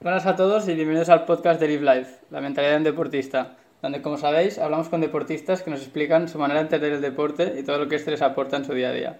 Buenas 0.00 0.26
a 0.26 0.36
todos 0.36 0.68
y 0.68 0.74
bienvenidos 0.74 1.08
al 1.08 1.24
podcast 1.24 1.58
de 1.58 1.66
Live 1.66 1.82
Life, 1.82 2.20
la 2.30 2.40
mentalidad 2.40 2.74
de 2.74 2.76
un 2.76 2.84
deportista, 2.84 3.56
donde 3.82 4.00
como 4.00 4.16
sabéis 4.16 4.56
hablamos 4.60 4.88
con 4.88 5.00
deportistas 5.00 5.62
que 5.62 5.72
nos 5.72 5.80
explican 5.80 6.28
su 6.28 6.38
manera 6.38 6.60
de 6.60 6.66
entender 6.66 6.92
el 6.92 7.00
deporte 7.00 7.56
y 7.58 7.64
todo 7.64 7.78
lo 7.78 7.88
que 7.88 7.96
este 7.96 8.12
les 8.12 8.22
aporta 8.22 8.56
en 8.56 8.64
su 8.64 8.74
día 8.74 8.90
a 8.90 8.92
día. 8.92 9.18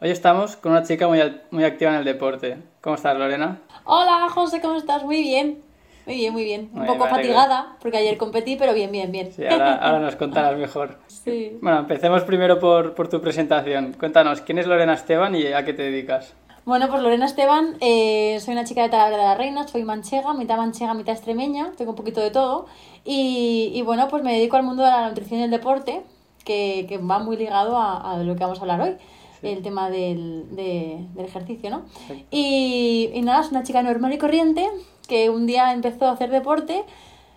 Hoy 0.00 0.10
estamos 0.10 0.56
con 0.56 0.72
una 0.72 0.82
chica 0.82 1.06
muy, 1.06 1.20
muy 1.52 1.62
activa 1.62 1.92
en 1.92 1.98
el 1.98 2.04
deporte. 2.04 2.56
¿Cómo 2.80 2.96
estás, 2.96 3.16
Lorena? 3.16 3.60
Hola, 3.84 4.28
José, 4.30 4.60
¿cómo 4.60 4.78
estás? 4.78 5.04
Muy 5.04 5.22
bien. 5.22 5.62
Muy 6.06 6.16
bien, 6.16 6.32
muy 6.32 6.42
bien. 6.42 6.70
Un 6.74 6.86
poco 6.86 7.06
fatigada 7.06 7.76
porque 7.80 7.98
ayer 7.98 8.16
competí, 8.16 8.56
pero 8.56 8.74
bien, 8.74 8.90
bien, 8.90 9.12
bien. 9.12 9.32
Sí, 9.32 9.46
ahora, 9.46 9.76
ahora 9.76 10.00
nos 10.00 10.16
contarás 10.16 10.58
mejor. 10.58 10.98
Sí. 11.06 11.56
Bueno, 11.62 11.78
empecemos 11.78 12.24
primero 12.24 12.58
por, 12.58 12.94
por 12.94 13.06
tu 13.06 13.20
presentación. 13.20 13.92
Cuéntanos, 13.92 14.40
¿quién 14.40 14.58
es 14.58 14.66
Lorena 14.66 14.94
Esteban 14.94 15.36
y 15.36 15.46
a 15.46 15.64
qué 15.64 15.72
te 15.72 15.82
dedicas? 15.82 16.34
Bueno, 16.70 16.86
pues 16.88 17.02
Lorena 17.02 17.26
Esteban, 17.26 17.76
eh, 17.80 18.38
soy 18.38 18.52
una 18.52 18.62
chica 18.62 18.84
de 18.84 18.90
Talavera 18.90 19.24
de 19.24 19.28
la 19.30 19.34
Reina, 19.34 19.66
soy 19.66 19.82
manchega, 19.82 20.34
mitad 20.34 20.56
manchega, 20.56 20.94
mitad 20.94 21.16
extremeña, 21.16 21.72
tengo 21.76 21.90
un 21.90 21.96
poquito 21.96 22.20
de 22.20 22.30
todo. 22.30 22.66
Y, 23.04 23.72
y 23.74 23.82
bueno, 23.82 24.06
pues 24.06 24.22
me 24.22 24.32
dedico 24.32 24.56
al 24.56 24.62
mundo 24.62 24.84
de 24.84 24.90
la 24.90 25.08
nutrición 25.08 25.40
y 25.40 25.42
el 25.42 25.50
deporte, 25.50 26.02
que, 26.44 26.86
que 26.88 26.98
va 26.98 27.18
muy 27.18 27.36
ligado 27.36 27.76
a, 27.76 28.12
a, 28.12 28.18
lo 28.18 28.36
que 28.36 28.44
vamos 28.44 28.58
a 28.58 28.60
hablar 28.60 28.82
hoy, 28.82 28.96
el 29.42 29.62
tema 29.62 29.90
del, 29.90 30.54
de, 30.54 31.04
del 31.12 31.24
ejercicio, 31.24 31.70
¿no? 31.70 31.86
Y, 32.30 33.10
y 33.14 33.22
nada, 33.22 33.40
es 33.40 33.50
una 33.50 33.64
chica 33.64 33.82
normal 33.82 34.12
y 34.12 34.18
corriente 34.18 34.64
que 35.08 35.28
un 35.28 35.46
día 35.46 35.72
empezó 35.72 36.06
a 36.06 36.12
hacer 36.12 36.30
deporte, 36.30 36.84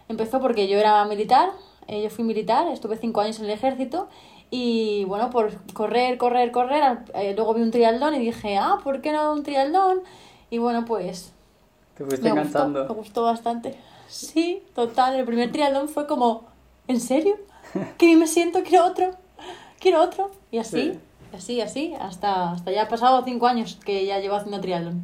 empezó 0.09 0.41
porque 0.41 0.68
yo 0.68 0.77
era 0.77 1.04
militar, 1.05 1.49
eh, 1.88 2.04
yo 2.04 2.12
fui 2.12 2.23
militar, 2.23 2.68
estuve 2.68 2.98
cinco 2.98 3.21
años 3.21 3.40
en 3.40 3.45
el 3.45 3.52
ejército 3.52 4.09
y 4.55 5.03
bueno, 5.05 5.31
por 5.31 5.52
correr, 5.73 6.20
correr, 6.20 6.52
correr, 6.52 6.99
eh, 7.16 7.34
luego 7.35 7.55
vi 7.55 7.63
un 7.63 7.71
triatlón 7.71 8.13
y 8.13 8.20
dije, 8.20 8.55
ah, 8.55 8.77
¿por 8.84 9.02
qué 9.02 9.12
no 9.12 9.34
un 9.34 9.41
triatlón? 9.41 10.02
Y 10.52 10.59
bueno, 10.59 10.85
pues... 10.85 11.34
Te 11.98 12.03
fuiste 12.05 12.31
me 12.31 12.39
gustó, 12.43 12.67
me 12.67 12.81
gustó 12.93 13.23
bastante. 13.23 13.76
Sí, 14.07 14.62
total, 14.76 15.15
el 15.15 15.26
primer 15.26 15.51
triatlón 15.51 15.90
fue 15.90 16.05
como, 16.05 16.43
¿en 16.87 16.99
serio? 16.99 17.35
Que 17.98 18.05
bien 18.05 18.20
me 18.20 18.27
siento, 18.27 18.62
quiero 18.62 18.85
otro, 18.85 19.09
quiero 19.79 20.04
otro. 20.04 20.29
Y 20.51 20.59
así, 20.59 20.91
Sí. 20.91 20.99
así, 21.35 21.62
así, 21.62 21.93
hasta, 21.99 22.51
hasta 22.51 22.71
ya 22.71 22.84
ha 22.84 22.87
pasado 22.87 23.24
cinco 23.26 23.48
años 23.48 23.79
que 23.84 24.05
ya 24.05 24.20
llevo 24.20 24.35
haciendo 24.35 24.62
triatlón. 24.62 25.04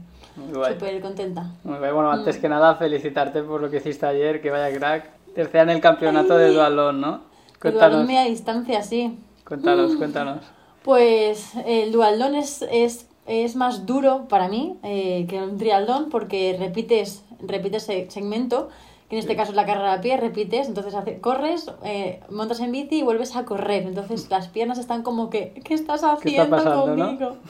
Súper 0.53 1.01
contenta. 1.01 1.47
Muy 1.63 1.79
guay. 1.79 1.91
Bueno, 1.91 2.11
antes 2.11 2.37
Mm. 2.37 2.41
que 2.41 2.49
nada, 2.49 2.75
felicitarte 2.75 3.41
por 3.41 3.61
lo 3.61 3.71
que 3.71 3.77
hiciste 3.77 4.05
ayer, 4.05 4.41
que 4.43 4.51
vaya 4.51 4.77
crack. 4.77 5.09
Tercera 5.33 5.63
en 5.63 5.69
el 5.71 5.81
campeonato 5.81 6.37
de 6.37 6.53
dualón, 6.53 7.01
¿no? 7.01 7.21
Cuéntanos, 7.59 7.89
dualón 7.91 8.07
media 8.07 8.23
distancia, 8.25 8.83
sí. 8.83 9.17
Cuéntanos, 9.49 9.95
cuéntanos. 9.97 10.37
Pues 10.83 11.53
el 11.65 11.91
dualdón 11.91 12.35
es, 12.35 12.61
es, 12.71 13.07
es 13.25 13.55
más 13.57 13.85
duro 13.85 14.27
para 14.29 14.47
mí 14.47 14.77
eh, 14.83 15.25
que 15.27 15.41
un 15.41 15.57
trialdón 15.57 16.09
porque 16.09 16.55
repites, 16.57 17.25
repites 17.41 17.83
se- 17.83 18.09
segmento, 18.09 18.69
que 19.09 19.15
en 19.15 19.19
este 19.19 19.35
caso 19.35 19.51
es 19.51 19.55
la 19.57 19.65
carrera 19.65 19.93
a 19.93 20.01
pie, 20.01 20.15
repites, 20.17 20.67
entonces 20.67 20.93
hace- 20.95 21.19
corres, 21.19 21.69
eh, 21.83 22.21
montas 22.29 22.59
en 22.61 22.71
bici 22.71 22.99
y 22.99 23.01
vuelves 23.03 23.35
a 23.35 23.43
correr. 23.43 23.83
Entonces 23.87 24.29
las 24.29 24.47
piernas 24.47 24.77
están 24.77 25.03
como 25.03 25.29
que, 25.29 25.59
¿qué 25.65 25.73
estás 25.73 26.03
haciendo 26.03 26.49
pasando, 26.55 26.95
no? 26.95 27.05
conmigo? 27.05 27.35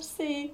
Sí. 0.00 0.52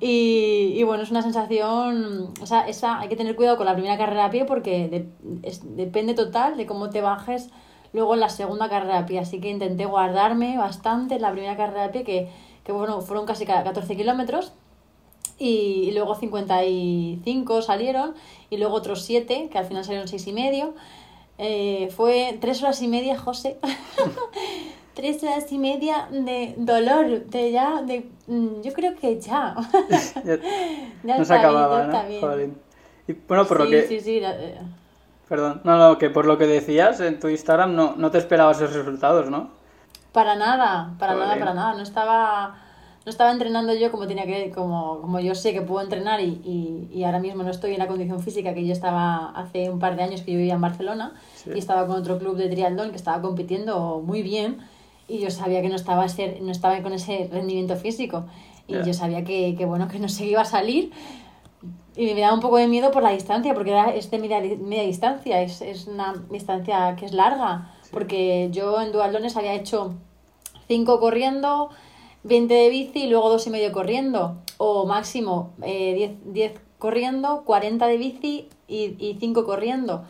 Y, 0.00 0.74
y 0.76 0.82
bueno, 0.82 1.02
es 1.02 1.10
una 1.10 1.22
sensación, 1.22 2.34
o 2.40 2.46
sea, 2.46 2.68
esa, 2.68 3.00
hay 3.00 3.08
que 3.08 3.16
tener 3.16 3.34
cuidado 3.34 3.56
con 3.56 3.64
la 3.64 3.72
primera 3.74 3.96
carrera 3.96 4.26
a 4.26 4.30
pie 4.30 4.44
porque 4.44 4.88
de- 4.88 5.08
es- 5.48 5.74
depende 5.76 6.12
total 6.14 6.56
de 6.58 6.66
cómo 6.66 6.90
te 6.90 7.00
bajes 7.00 7.48
luego 7.92 8.14
en 8.14 8.20
la 8.20 8.28
segunda 8.28 8.68
carrera 8.68 8.98
a 8.98 9.06
pie. 9.06 9.18
Así 9.18 9.40
que 9.40 9.50
intenté 9.50 9.84
guardarme 9.86 10.56
bastante 10.58 11.16
en 11.16 11.22
la 11.22 11.32
primera 11.32 11.56
carrera 11.56 11.84
a 11.84 11.90
pie, 11.92 12.04
que, 12.04 12.28
que 12.64 12.72
bueno, 12.72 13.00
fueron 13.00 13.26
casi 13.26 13.44
ca- 13.46 13.62
14 13.64 13.96
kilómetros. 13.96 14.52
Y, 15.38 15.88
y 15.88 15.92
luego 15.92 16.14
55 16.14 17.62
salieron, 17.62 18.14
y 18.50 18.58
luego 18.58 18.74
otros 18.74 19.02
7, 19.02 19.48
que 19.50 19.58
al 19.58 19.64
final 19.64 19.84
salieron 19.84 20.06
6 20.08 20.26
y 20.28 20.32
medio. 20.32 20.74
Eh, 21.38 21.88
fue 21.96 22.38
3 22.40 22.62
horas 22.62 22.80
y 22.82 22.88
media, 22.88 23.18
José. 23.18 23.58
Tres 24.94 25.22
horas 25.24 25.50
y 25.50 25.58
media 25.58 26.06
de 26.10 26.54
dolor, 26.58 27.24
de 27.26 27.50
ya, 27.50 27.80
de... 27.82 28.10
mm, 28.26 28.60
Yo 28.62 28.72
creo 28.74 28.94
que 28.94 29.18
ya. 29.20 29.54
Ya, 30.24 30.38
Ya 31.02 31.18
no 31.18 31.24
se 31.24 31.32
bien, 31.32 31.40
acababa, 31.40 31.86
ya 31.92 32.02
¿no? 32.02 32.08
bien. 32.08 32.20
Jolín. 32.20 32.58
Y 33.08 33.12
bueno, 33.14 33.46
por 33.46 33.58
lo 33.60 33.64
sí, 33.64 33.70
que... 33.70 33.82
sí, 33.88 34.00
sí, 34.00 34.20
la- 34.20 34.36
eh, 34.38 34.58
Perdón, 35.28 35.60
no, 35.64 35.78
no, 35.78 35.98
que 35.98 36.10
por 36.10 36.26
lo 36.26 36.36
que 36.38 36.46
decías 36.46 37.00
en 37.00 37.18
tu 37.18 37.28
Instagram 37.28 37.74
no, 37.74 37.94
no 37.96 38.10
te 38.10 38.18
esperabas 38.18 38.60
esos 38.60 38.74
resultados, 38.74 39.30
¿no? 39.30 39.50
Para 40.12 40.34
nada, 40.36 40.94
para 40.98 41.14
nada, 41.14 41.38
para 41.38 41.54
nada. 41.54 41.74
No 41.74 41.82
estaba, 41.82 42.56
no 43.06 43.10
estaba 43.10 43.32
entrenando 43.32 43.72
yo 43.72 43.90
como 43.90 44.06
tenía 44.06 44.26
que, 44.26 44.50
como, 44.50 45.00
como 45.00 45.20
yo 45.20 45.34
sé 45.34 45.54
que 45.54 45.62
puedo 45.62 45.80
entrenar 45.80 46.20
y, 46.20 46.40
y, 46.44 46.90
y 46.92 47.04
ahora 47.04 47.18
mismo 47.18 47.42
no 47.44 47.50
estoy 47.50 47.72
en 47.72 47.78
la 47.78 47.86
condición 47.86 48.20
física 48.20 48.52
que 48.52 48.66
yo 48.66 48.72
estaba 48.74 49.30
hace 49.30 49.70
un 49.70 49.78
par 49.78 49.96
de 49.96 50.02
años 50.02 50.20
que 50.20 50.32
yo 50.32 50.38
vivía 50.38 50.54
en 50.54 50.60
Barcelona 50.60 51.14
Sí. 51.34 51.50
y 51.54 51.58
estaba 51.58 51.86
con 51.86 51.96
otro 51.96 52.18
club 52.18 52.36
de 52.36 52.48
triatlón 52.50 52.90
que 52.90 52.96
estaba 52.96 53.22
compitiendo 53.22 54.02
muy 54.04 54.22
bien 54.22 54.58
y 55.08 55.18
yo 55.20 55.30
sabía 55.30 55.62
que 55.62 55.68
no 55.70 55.76
estaba, 55.76 56.06
ser, 56.08 56.42
no 56.42 56.52
estaba 56.52 56.80
con 56.82 56.92
ese 56.92 57.28
rendimiento 57.32 57.74
físico 57.76 58.24
y 58.68 58.74
yo 58.84 58.94
sabía 58.94 59.24
que, 59.24 59.54
que, 59.56 59.64
bueno, 59.66 59.88
que 59.88 59.98
no 59.98 60.08
se 60.08 60.24
iba 60.24 60.42
a 60.42 60.44
salir 60.44 60.92
y 61.96 62.14
me 62.14 62.20
daba 62.20 62.34
un 62.34 62.40
poco 62.40 62.56
de 62.56 62.66
miedo 62.68 62.90
por 62.90 63.02
la 63.02 63.10
distancia, 63.10 63.54
porque 63.54 63.70
era 63.70 63.94
es 63.94 64.10
de 64.10 64.18
media, 64.18 64.40
media 64.40 64.82
distancia, 64.82 65.42
es, 65.42 65.60
es 65.60 65.86
una 65.86 66.14
distancia 66.30 66.96
que 66.96 67.06
es 67.06 67.12
larga, 67.12 67.72
porque 67.90 68.48
yo 68.50 68.80
en 68.80 68.92
duatlones 68.92 69.36
había 69.36 69.54
hecho 69.54 69.94
5 70.68 71.00
corriendo, 71.00 71.70
20 72.24 72.54
de 72.54 72.70
bici 72.70 73.04
y 73.04 73.10
luego 73.10 73.28
dos 73.28 73.46
y 73.46 73.50
medio 73.50 73.72
corriendo, 73.72 74.36
o 74.56 74.86
máximo 74.86 75.52
eh, 75.62 75.94
10, 75.94 76.32
10 76.32 76.60
corriendo, 76.78 77.42
40 77.44 77.86
de 77.86 77.96
bici 77.96 78.48
y, 78.68 78.96
y 78.98 79.16
5 79.20 79.44
corriendo. 79.44 80.04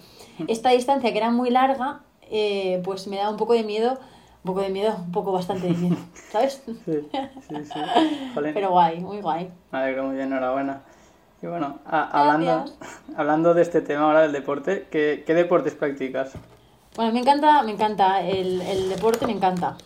Esta 0.47 0.71
distancia 0.71 1.13
que 1.13 1.19
era 1.19 1.31
muy 1.31 1.51
larga, 1.51 2.03
eh, 2.31 2.81
pues 2.85 3.09
me 3.09 3.17
daba 3.17 3.31
un 3.31 3.37
poco 3.37 3.55
de 3.55 3.63
miedo, 3.63 3.99
un 4.45 4.55
poco 4.55 4.61
de 4.61 4.71
miedo, 4.71 4.95
un 5.05 5.13
poco 5.13 5.33
bastante 5.33 5.67
de 5.67 5.75
miedo, 5.75 5.97
¿sabes? 6.31 6.63
Sí, 6.65 6.81
sí, 6.85 7.01
sí. 7.49 7.81
Jolín. 8.35 8.55
Pero 8.55 8.71
guay, 8.71 9.01
muy 9.01 9.21
guay. 9.21 9.51
Me 9.71 9.79
alegro 9.79 10.05
muy 10.05 10.17
bien, 10.17 10.29
enhorabuena. 10.29 10.83
Y 11.43 11.47
bueno, 11.47 11.79
a- 11.87 12.21
hablando, 12.21 12.65
hablando 13.17 13.55
de 13.55 13.63
este 13.63 13.81
tema 13.81 14.05
ahora 14.05 14.23
del 14.23 14.33
deporte, 14.33 14.87
¿qué, 14.91 15.25
qué 15.27 15.35
deportes 15.35 15.75
practicas? 15.75 16.33
Bueno, 16.97 17.13
me 17.13 17.21
encanta, 17.21 17.63
me 17.63 17.73
encanta, 17.73 18.21
el, 18.23 18.61
el 18.63 18.89
deporte 18.89 19.27
me 19.27 19.33
encanta. 19.33 19.77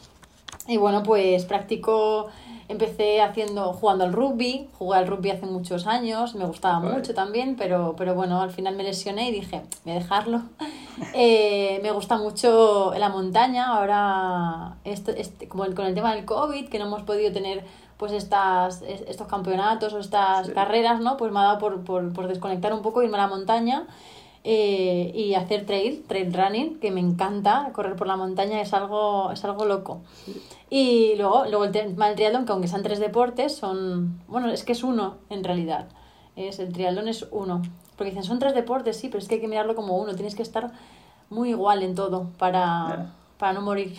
Y 0.69 0.77
bueno, 0.79 1.03
pues 1.05 1.45
practico, 1.45 2.27
empecé 2.69 3.23
haciendo, 3.23 3.73
jugando 3.73 4.03
al 4.05 4.13
rugby, 4.13 4.69
jugué 4.77 4.99
al 4.99 5.07
rugby 5.07 5.31
hace 5.31 5.47
muchos 5.47 5.87
años, 5.87 6.35
me 6.35 6.45
gustaba 6.45 6.81
mucho 6.81 7.15
también, 7.15 7.55
pero, 7.57 7.95
pero 7.97 8.15
bueno, 8.17 8.43
al 8.43 8.51
final 8.51 8.75
me 8.75 8.83
lesioné 8.83 9.29
y 9.29 9.33
dije, 9.33 9.63
voy 9.85 9.93
a 9.95 9.99
dejarlo. 9.99 10.43
Eh, 11.13 11.79
me 11.83 11.91
gusta 11.91 12.17
mucho 12.17 12.95
la 12.97 13.11
montaña, 13.11 13.67
ahora 13.67 14.77
esto, 14.85 15.11
este, 15.11 15.47
como 15.47 15.67
el- 15.67 15.75
con 15.75 15.85
el 15.85 15.95
tema 15.95 16.15
del 16.15 16.25
COVID, 16.25 16.71
que 16.71 16.79
no 16.79 16.87
hemos 16.87 17.03
podido 17.03 17.31
tener 17.35 17.65
pues 17.97 18.13
estas, 18.13 18.83
es- 18.83 19.03
estos 19.09 19.27
campeonatos 19.27 19.93
o 19.95 19.99
estas 19.99 20.47
Sí. 20.49 20.53
carreras, 20.53 21.01
¿no? 21.01 21.17
Pues 21.17 21.33
me 21.33 21.41
ha 21.41 21.45
dado 21.45 21.59
por, 21.59 21.81
por, 21.85 22.13
por 22.13 22.29
desconectar 22.29 22.73
un 22.75 22.83
poco, 22.83 23.03
irme 23.03 23.17
a 23.17 23.23
la 23.23 23.27
montaña 23.29 23.85
eh, 24.45 25.13
y 25.15 25.35
hacer 25.35 25.67
trail, 25.67 26.05
trail 26.07 26.33
running, 26.33 26.79
que 26.79 26.91
me 26.93 27.01
encanta, 27.01 27.71
correr 27.73 27.97
por 27.97 28.07
la 28.07 28.17
montaña 28.17 28.61
es 28.61 28.73
algo, 28.75 29.33
es 29.33 29.45
algo 29.45 29.65
loco. 29.65 30.03
Y 30.71 31.15
luego, 31.17 31.45
luego 31.47 31.65
el 31.65 31.73
tema 31.73 32.07
del 32.07 32.17
triatlón, 32.17 32.45
que 32.47 32.53
aunque 32.53 32.69
sean 32.69 32.83
tres 32.83 32.99
deportes, 33.01 33.57
son, 33.57 34.21
bueno, 34.29 34.49
es 34.51 34.63
que 34.65 34.73
es 34.73 34.83
uno 34.85 35.17
en 35.31 35.43
realidad, 35.43 35.87
es, 36.37 36.59
el 36.61 36.73
triatlón 36.73 37.09
es 37.09 37.27
uno, 37.31 37.63
porque 37.97 38.11
dicen, 38.11 38.25
son 38.25 38.39
tres 38.39 38.55
deportes, 38.55 38.97
sí, 38.99 39.09
pero 39.09 39.19
es 39.21 39.27
que 39.29 39.37
hay 39.37 39.41
que 39.41 39.49
mirarlo 39.49 39.75
como 39.75 39.97
uno, 39.97 40.15
tienes 40.15 40.35
que 40.37 40.43
estar 40.43 40.71
muy 41.31 41.51
igual 41.51 41.83
en 41.83 41.95
todo 41.97 42.27
para, 42.39 43.13
para 43.39 43.53
no 43.53 43.63
morir. 43.63 43.97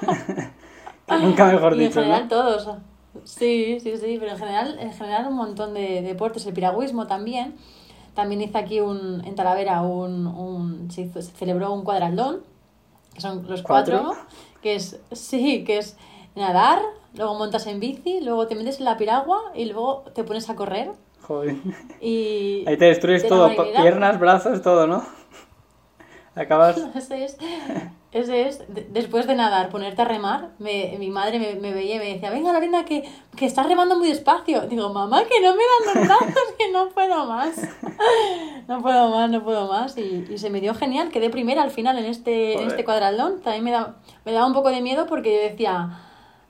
Nunca 1.08 1.46
mejor 1.46 1.72
y 1.76 1.78
en 1.84 1.88
dicho, 1.88 2.00
general 2.00 2.22
¿no? 2.22 2.28
todos. 2.28 2.68
Sí, 3.24 3.78
sí, 3.80 3.96
sí, 3.96 4.16
pero 4.18 4.32
en 4.32 4.38
general, 4.38 4.78
en 4.78 4.92
general 4.92 5.26
un 5.28 5.34
montón 5.36 5.74
de 5.74 6.02
deportes, 6.02 6.46
el 6.46 6.54
piragüismo 6.54 7.06
también. 7.06 7.56
También 8.14 8.42
hice 8.42 8.58
aquí 8.58 8.80
un, 8.80 9.22
en 9.24 9.34
Talavera 9.34 9.82
un, 9.82 10.26
un 10.26 10.90
se, 10.90 11.02
hizo- 11.02 11.22
se 11.22 11.32
celebró 11.32 11.72
un 11.72 11.84
cuadratlón, 11.84 12.42
que 13.14 13.20
son 13.20 13.46
los 13.48 13.62
¿Cuatro? 13.62 14.04
cuatro, 14.04 14.24
que 14.62 14.74
es, 14.76 15.00
sí, 15.12 15.64
que 15.64 15.78
es 15.78 15.96
nadar, 16.36 16.80
luego 17.14 17.34
montas 17.34 17.66
en 17.66 17.80
bici, 17.80 18.20
luego 18.20 18.46
te 18.46 18.54
metes 18.54 18.78
en 18.78 18.84
la 18.86 18.96
piragua 18.96 19.40
y 19.54 19.66
luego 19.66 20.04
te 20.14 20.24
pones 20.24 20.48
a 20.50 20.56
correr. 20.56 20.92
Joder. 21.22 21.56
Y 22.00 22.64
Ahí 22.68 22.76
te 22.76 22.86
destruyes 22.86 23.22
de 23.22 23.28
todo, 23.28 23.48
piernas, 23.82 24.18
brazos, 24.18 24.62
todo, 24.62 24.86
¿no? 24.86 25.04
Acabas... 26.34 26.76
Ese 26.94 27.24
es, 27.24 27.36
ese 28.12 28.48
es, 28.48 28.58
de- 28.74 28.86
después 28.90 29.26
de 29.26 29.34
nadar, 29.36 29.68
ponerte 29.70 30.02
a 30.02 30.04
remar, 30.04 30.50
me, 30.58 30.96
mi 30.98 31.10
madre 31.10 31.38
me, 31.38 31.54
me 31.54 31.72
veía 31.72 31.96
y 31.96 31.98
me 31.98 32.12
decía, 32.14 32.30
venga 32.30 32.52
Lorena, 32.52 32.84
que, 32.84 33.08
que 33.36 33.46
estás 33.46 33.66
remando 33.68 33.96
muy 33.96 34.08
despacio. 34.08 34.62
Digo, 34.62 34.88
mamá, 34.92 35.22
que 35.24 35.40
no 35.40 35.54
me 35.54 35.62
dan 35.62 35.94
los 35.94 36.06
brazos, 36.08 36.54
que 36.58 36.70
no 36.72 36.88
puedo 36.88 37.26
más. 37.26 37.54
No 38.68 38.80
puedo 38.82 39.10
más, 39.10 39.28
no 39.30 39.42
puedo 39.42 39.66
más. 39.66 39.98
Y, 39.98 40.26
y 40.30 40.38
se 40.38 40.48
me 40.48 40.60
dio 40.60 40.74
genial, 40.74 41.10
quedé 41.10 41.28
primera 41.28 41.62
al 41.62 41.70
final 41.72 41.98
en 41.98 42.04
este, 42.04 42.54
en 42.54 42.68
este 42.68 42.84
cuadralón. 42.84 43.40
También 43.40 43.64
me, 43.64 43.72
da, 43.72 43.96
me 44.24 44.30
daba 44.32 44.46
un 44.46 44.52
poco 44.54 44.70
de 44.70 44.80
miedo 44.80 45.06
porque 45.08 45.34
yo 45.34 45.40
decía, 45.50 45.98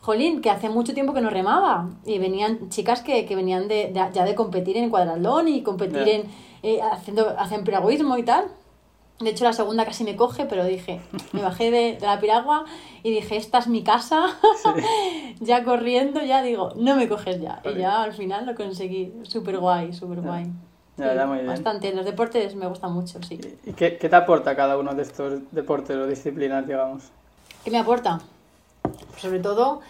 jolín, 0.01 0.43
que 0.43 0.51
hace 0.51 0.69
mucho 0.69 0.93
tiempo 0.93 1.15
que 1.15 1.23
no 1.23 1.31
remaba. 1.31 1.89
Y 2.05 2.19
venían 2.19 2.69
chicas 2.69 3.01
que, 3.01 3.25
que 3.25 3.37
venían 3.37 3.69
de, 3.69 3.87
de- 3.93 4.09
ya 4.13 4.25
de 4.27 4.35
competir 4.35 4.77
en 4.77 4.91
cuadralón 4.91 5.49
y 5.49 5.63
competir 5.63 6.07
en, 6.09 6.23
eh, 6.63 6.81
haciendo, 6.93 7.35
hacen 7.39 7.65
piragüismo 7.65 8.19
y 8.19 8.23
tal. 8.23 8.45
De 9.21 9.31
hecho, 9.31 9.45
la 9.45 9.53
segunda 9.53 9.85
casi 9.85 10.03
me 10.05 10.17
coge, 10.17 10.47
pero 10.47 10.65
dije, 10.65 11.01
me 11.33 11.43
bajé 11.43 11.71
de, 11.71 11.97
de 12.01 12.07
la 12.07 12.19
piragua 12.21 12.65
y 13.03 13.11
dije, 13.11 13.37
esta 13.37 13.59
es 13.59 13.67
mi 13.67 13.83
casa. 13.83 14.25
ya 15.41 15.63
corriendo, 15.65 16.23
ya 16.25 16.43
digo, 16.43 16.73
no 16.77 16.97
me 16.97 17.09
coges 17.09 17.41
ya. 17.41 17.61
Y 17.65 17.69
ya 17.81 18.03
al 18.03 18.13
final 18.15 18.47
lo 18.47 18.55
conseguí. 18.55 19.13
Súper 19.25 19.59
guay, 19.59 19.93
súper 19.93 20.21
guay. 20.23 20.47
Ya, 20.97 21.15
ya, 21.15 21.27
muy 21.27 21.37
bien. 21.37 21.49
Bastante. 21.49 21.93
Los 21.95 22.05
deportes 22.07 22.55
me 22.55 22.67
gustan 22.67 22.93
mucho, 22.93 23.23
sí. 23.23 23.39
¿Y 23.67 23.73
qué, 23.75 23.99
qué 23.99 24.09
te 24.09 24.17
aporta 24.17 24.57
cada 24.57 24.79
uno 24.79 24.95
de 24.95 25.03
estos 25.03 25.41
deportes 25.53 25.97
o 25.97 26.07
disciplinas, 26.07 26.67
digamos? 26.67 27.05
¿Qué 27.65 27.71
me 27.71 27.79
aporta? 27.79 28.21
Sobre 29.19 29.39
todo, 29.41 29.81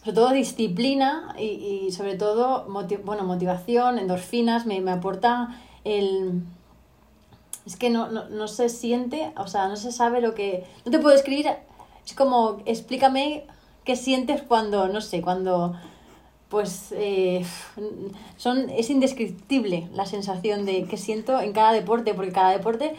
sobre 0.00 0.12
todo 0.12 0.30
disciplina 0.32 1.34
y, 1.38 1.86
y 1.86 1.92
sobre 1.92 2.16
todo 2.16 2.66
moti- 2.68 3.00
bueno, 3.02 3.24
motivación, 3.24 3.98
endorfinas, 3.98 4.66
me, 4.66 4.80
me 4.82 4.92
aporta 4.92 5.60
el... 5.84 6.42
Es 7.66 7.76
que 7.76 7.90
no, 7.90 8.10
no, 8.10 8.28
no 8.28 8.48
se 8.48 8.68
siente, 8.68 9.32
o 9.36 9.46
sea, 9.46 9.68
no 9.68 9.76
se 9.76 9.92
sabe 9.92 10.20
lo 10.20 10.34
que... 10.34 10.64
No 10.84 10.90
te 10.90 10.98
puedo 10.98 11.14
escribir, 11.14 11.48
es 12.04 12.14
como, 12.14 12.58
explícame 12.66 13.44
qué 13.84 13.96
sientes 13.96 14.42
cuando, 14.42 14.88
no 14.88 15.00
sé, 15.00 15.22
cuando... 15.22 15.74
Pues 16.50 16.92
eh, 16.92 17.44
son, 18.36 18.70
es 18.70 18.88
indescriptible 18.88 19.88
la 19.92 20.06
sensación 20.06 20.66
de 20.66 20.84
que 20.84 20.96
siento 20.96 21.40
en 21.40 21.52
cada 21.52 21.72
deporte, 21.72 22.14
porque 22.14 22.30
cada 22.30 22.50
deporte, 22.50 22.94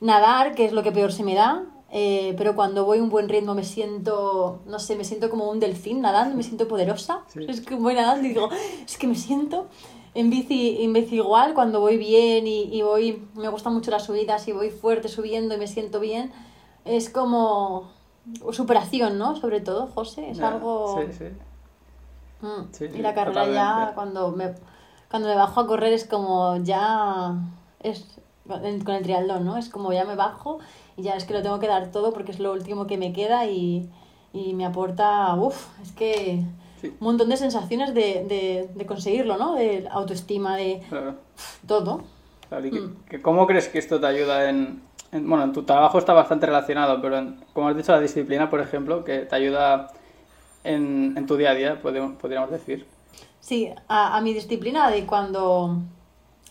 nadar, 0.00 0.54
que 0.54 0.64
es 0.64 0.72
lo 0.72 0.82
que 0.82 0.90
peor 0.90 1.12
se 1.12 1.22
me 1.22 1.34
da, 1.34 1.64
eh, 1.90 2.34
pero 2.36 2.54
cuando 2.56 2.84
voy 2.84 2.98
a 2.98 3.02
un 3.02 3.08
buen 3.08 3.28
ritmo 3.28 3.54
me 3.54 3.64
siento, 3.64 4.60
no 4.66 4.78
sé, 4.78 4.96
me 4.96 5.04
siento 5.04 5.30
como 5.30 5.48
un 5.48 5.60
delfín 5.60 6.00
nadando, 6.00 6.36
me 6.36 6.42
siento 6.42 6.66
poderosa. 6.66 7.20
Sí. 7.28 7.46
Es 7.48 7.60
que 7.60 7.74
voy 7.76 7.94
nadando 7.94 8.24
y 8.26 8.30
digo, 8.30 8.48
es 8.84 8.98
que 8.98 9.06
me 9.06 9.14
siento 9.14 9.68
en 10.14 10.30
bici, 10.30 10.82
en 10.82 10.92
bici 10.92 11.16
igual, 11.16 11.54
cuando 11.54 11.80
voy 11.80 11.96
bien 11.98 12.46
y, 12.46 12.62
y 12.64 12.82
voy, 12.82 13.22
me 13.34 13.48
gustan 13.48 13.74
mucho 13.74 13.90
las 13.90 14.04
subidas 14.04 14.46
y 14.48 14.52
voy 14.52 14.70
fuerte 14.70 15.08
subiendo 15.08 15.54
y 15.54 15.58
me 15.58 15.66
siento 15.66 16.00
bien, 16.00 16.32
es 16.84 17.10
como 17.10 17.90
superación, 18.52 19.18
¿no? 19.18 19.36
Sobre 19.36 19.60
todo, 19.60 19.86
José, 19.88 20.30
es 20.30 20.40
algo... 20.40 20.98
Sí, 20.98 21.12
sí. 21.16 21.24
Mm, 22.40 22.72
Sí, 22.72 22.84
y 22.94 22.98
la 22.98 23.14
carrera 23.14 23.46
ya 23.54 23.92
cuando 23.94 24.30
me 24.30 24.54
cuando 25.10 25.28
me 25.28 25.34
bajo 25.34 25.60
a 25.60 25.66
correr 25.66 25.92
es 25.92 26.06
como 26.06 26.56
ya 26.58 27.34
es 27.80 28.06
con 28.46 28.64
el 28.64 28.84
con 28.84 28.94
el 28.94 29.02
triatlón, 29.02 29.44
¿no? 29.44 29.56
Es 29.56 29.68
como 29.68 29.92
ya 29.92 30.04
me 30.04 30.14
bajo 30.14 30.58
y 30.96 31.02
ya 31.02 31.14
es 31.14 31.24
que 31.24 31.34
lo 31.34 31.42
tengo 31.42 31.58
que 31.58 31.66
dar 31.66 31.90
todo 31.90 32.12
porque 32.12 32.30
es 32.32 32.38
lo 32.38 32.52
último 32.52 32.86
que 32.86 32.96
me 32.96 33.12
queda 33.12 33.46
y, 33.46 33.88
y 34.32 34.54
me 34.54 34.64
aporta, 34.66 35.34
uff, 35.34 35.66
es 35.82 35.92
que 35.92 36.44
Sí. 36.80 36.88
un 36.88 36.96
montón 37.00 37.28
de 37.28 37.36
sensaciones 37.36 37.92
de, 37.94 38.24
de, 38.24 38.70
de 38.74 38.86
conseguirlo, 38.86 39.36
¿no? 39.36 39.54
De 39.54 39.86
autoestima, 39.90 40.56
de 40.56 40.80
Claro. 40.88 41.14
todo. 41.66 42.02
Claro, 42.48 42.66
¿y 42.66 42.70
qué- 42.70 43.18
Mm. 43.18 43.22
¿Cómo 43.22 43.46
crees 43.46 43.68
que 43.68 43.78
esto 43.78 44.00
te 44.00 44.06
ayuda 44.06 44.48
en, 44.48 44.82
en- 45.12 45.28
Bueno, 45.28 45.44
en 45.44 45.52
tu 45.52 45.62
trabajo 45.64 45.98
está 45.98 46.12
bastante 46.12 46.46
relacionado, 46.46 47.00
pero 47.02 47.18
en- 47.18 47.44
como 47.52 47.68
has 47.68 47.76
dicho, 47.76 47.92
la 47.92 48.00
disciplina, 48.00 48.48
por 48.48 48.60
ejemplo, 48.60 49.04
que 49.04 49.20
te 49.20 49.34
ayuda 49.36 49.88
en, 50.64 51.14
en 51.16 51.26
tu 51.26 51.36
día 51.36 51.50
a 51.50 51.54
día, 51.54 51.80
podríamos 51.82 52.50
decir. 52.50 52.86
Sí, 53.40 53.70
a, 53.88 54.16
a 54.16 54.20
mi 54.20 54.32
disciplina 54.34 54.90
de 54.90 55.06
cuando 55.06 55.78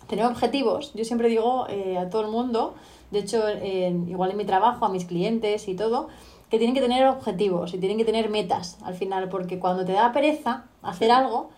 tener 0.08 0.26
objetivos, 0.26 0.94
yo 0.94 1.04
siempre 1.04 1.28
digo 1.30 1.68
eh, 1.70 1.98
a 1.98 2.10
todo 2.10 2.22
el 2.24 2.32
mundo, 2.32 2.76
de 3.12 3.20
hecho, 3.20 3.48
en- 3.48 4.08
igual 4.10 4.32
en 4.32 4.38
mi 4.38 4.46
trabajo, 4.46 4.86
a 4.86 4.90
mis 4.90 5.06
clientes 5.06 5.68
y 5.68 5.76
todo, 5.76 6.08
que 6.50 6.58
tienen 6.58 6.74
que 6.76 6.82
tener 6.82 7.06
objetivos 7.08 7.74
y 7.74 7.78
tienen 7.78 7.98
que 7.98 8.06
tener 8.06 8.30
metas 8.30 8.78
al 8.84 8.94
final, 8.96 9.30
porque 9.30 9.60
cuando 9.60 9.84
te 9.86 9.92
da 9.94 10.12
pereza 10.12 10.66
hacer 10.82 11.12
algo, 11.12 11.50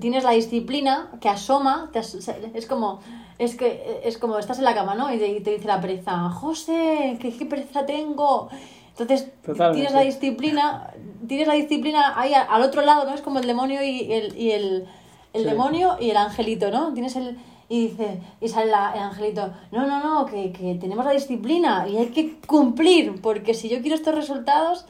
tienes 0.00 0.24
la 0.24 0.30
disciplina 0.32 1.10
que 1.20 1.28
asoma, 1.28 1.90
te 1.92 1.98
as- 1.98 2.14
es 2.54 2.66
como 2.66 3.00
es 3.38 3.56
que 3.56 4.00
es 4.04 4.18
como 4.18 4.38
estás 4.38 4.58
en 4.58 4.64
la 4.64 4.74
cama, 4.74 4.94
¿no? 4.94 5.12
Y 5.12 5.18
te, 5.18 5.26
y 5.28 5.40
te 5.40 5.50
dice 5.52 5.66
la 5.66 5.80
pereza, 5.80 6.30
José, 6.30 7.18
¿qué, 7.20 7.36
qué 7.36 7.44
pereza 7.46 7.84
tengo. 7.86 8.48
Entonces 8.90 9.32
Totalmente. 9.44 9.72
tienes 9.74 9.92
la 9.94 10.00
disciplina, 10.02 10.90
tienes 11.26 11.48
la 11.48 11.54
disciplina 11.54 12.12
ahí 12.20 12.34
al 12.34 12.62
otro 12.62 12.82
lado, 12.82 13.04
¿no? 13.06 13.14
Es 13.14 13.22
como 13.22 13.38
el 13.40 13.46
demonio 13.46 13.82
y 13.82 14.12
el, 14.12 14.36
y 14.38 14.52
el, 14.52 14.86
el 15.32 15.42
Sí. 15.42 15.48
demonio 15.48 15.96
y 15.98 16.10
el 16.10 16.16
angelito, 16.18 16.70
¿no? 16.70 16.92
Tienes 16.92 17.16
el 17.16 17.38
y 17.68 17.88
dice, 17.88 18.20
y 18.40 18.48
sale 18.48 18.70
la- 18.70 18.92
el 18.94 19.00
angelito, 19.00 19.50
no, 19.70 19.86
no, 19.86 20.02
no, 20.02 20.26
que, 20.26 20.52
que 20.52 20.74
tenemos 20.76 21.04
la 21.04 21.12
disciplina 21.12 21.86
y 21.88 21.96
hay 21.96 22.06
que 22.08 22.36
cumplir, 22.46 23.20
porque 23.22 23.54
si 23.54 23.68
yo 23.68 23.80
quiero 23.80 23.94
estos 23.96 24.14
resultados, 24.14 24.86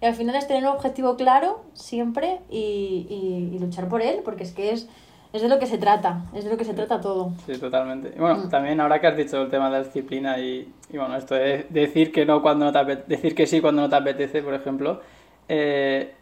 y 0.00 0.06
al 0.06 0.14
final 0.14 0.34
es 0.34 0.46
tener 0.48 0.62
un 0.64 0.70
objetivo 0.70 1.16
claro 1.16 1.60
siempre 1.74 2.40
y, 2.50 3.06
y- 3.08 3.54
y 3.54 3.58
luchar 3.58 3.88
por 3.88 4.02
él, 4.02 4.20
porque 4.24 4.42
es 4.44 4.52
que 4.52 4.72
es, 4.72 4.88
es 5.32 5.40
de 5.42 5.48
lo 5.48 5.58
que 5.58 5.66
se 5.66 5.78
trata, 5.78 6.24
es 6.34 6.44
de 6.44 6.50
lo 6.50 6.56
que 6.56 6.64
se 6.64 6.74
trata 6.74 7.00
todo. 7.00 7.32
Sí, 7.46 7.52
totalmente. 7.58 8.12
Y 8.14 8.18
bueno, 8.18 8.36
Mm. 8.44 8.48
también 8.50 8.80
ahora 8.80 9.00
que 9.00 9.06
has 9.06 9.16
dicho 9.16 9.40
el 9.42 9.48
tema 9.50 9.66
de 9.70 9.78
la 9.78 9.84
disciplina 9.84 10.38
y, 10.38 10.72
y 10.90 10.96
bueno, 10.98 11.16
esto 11.16 11.34
de 11.36 11.66
decir 11.70 12.10
que 12.12 12.26
no 12.26 12.42
cuando 12.42 12.64
no 12.66 12.72
te 12.72 12.78
apetece, 12.78 13.08
decir 13.08 13.34
que 13.34 13.46
sí 13.46 13.60
cuando 13.60 13.82
no 13.82 13.88
te 13.88 13.96
apetece, 13.96 14.42
por 14.42 14.54
ejemplo, 14.54 15.00
eh, 15.48 16.12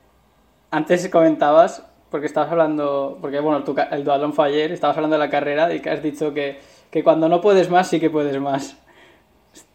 antes 0.71 1.09
comentabas, 1.09 1.85
porque 2.11 2.27
estabas 2.27 2.51
hablando, 2.51 3.19
porque 3.21 3.41
bueno, 3.41 3.63
tu 3.65 3.75
el 3.91 4.05
duatlón 4.05 4.33
fue 4.33 4.47
ayer, 4.49 4.73
estabas 4.73 4.97
hablando 4.97 5.15
de 5.15 5.21
la 5.25 5.31
carrera 5.31 5.73
y 5.75 5.81
que 5.81 5.91
has 5.91 6.03
dicho 6.03 6.35
que, 6.35 6.59
que 6.91 7.05
cuando 7.05 7.29
no 7.29 7.41
puedes 7.41 7.71
más, 7.71 7.89
sí 7.89 8.01
que 8.01 8.11
puedes 8.11 8.39
más. 8.41 8.77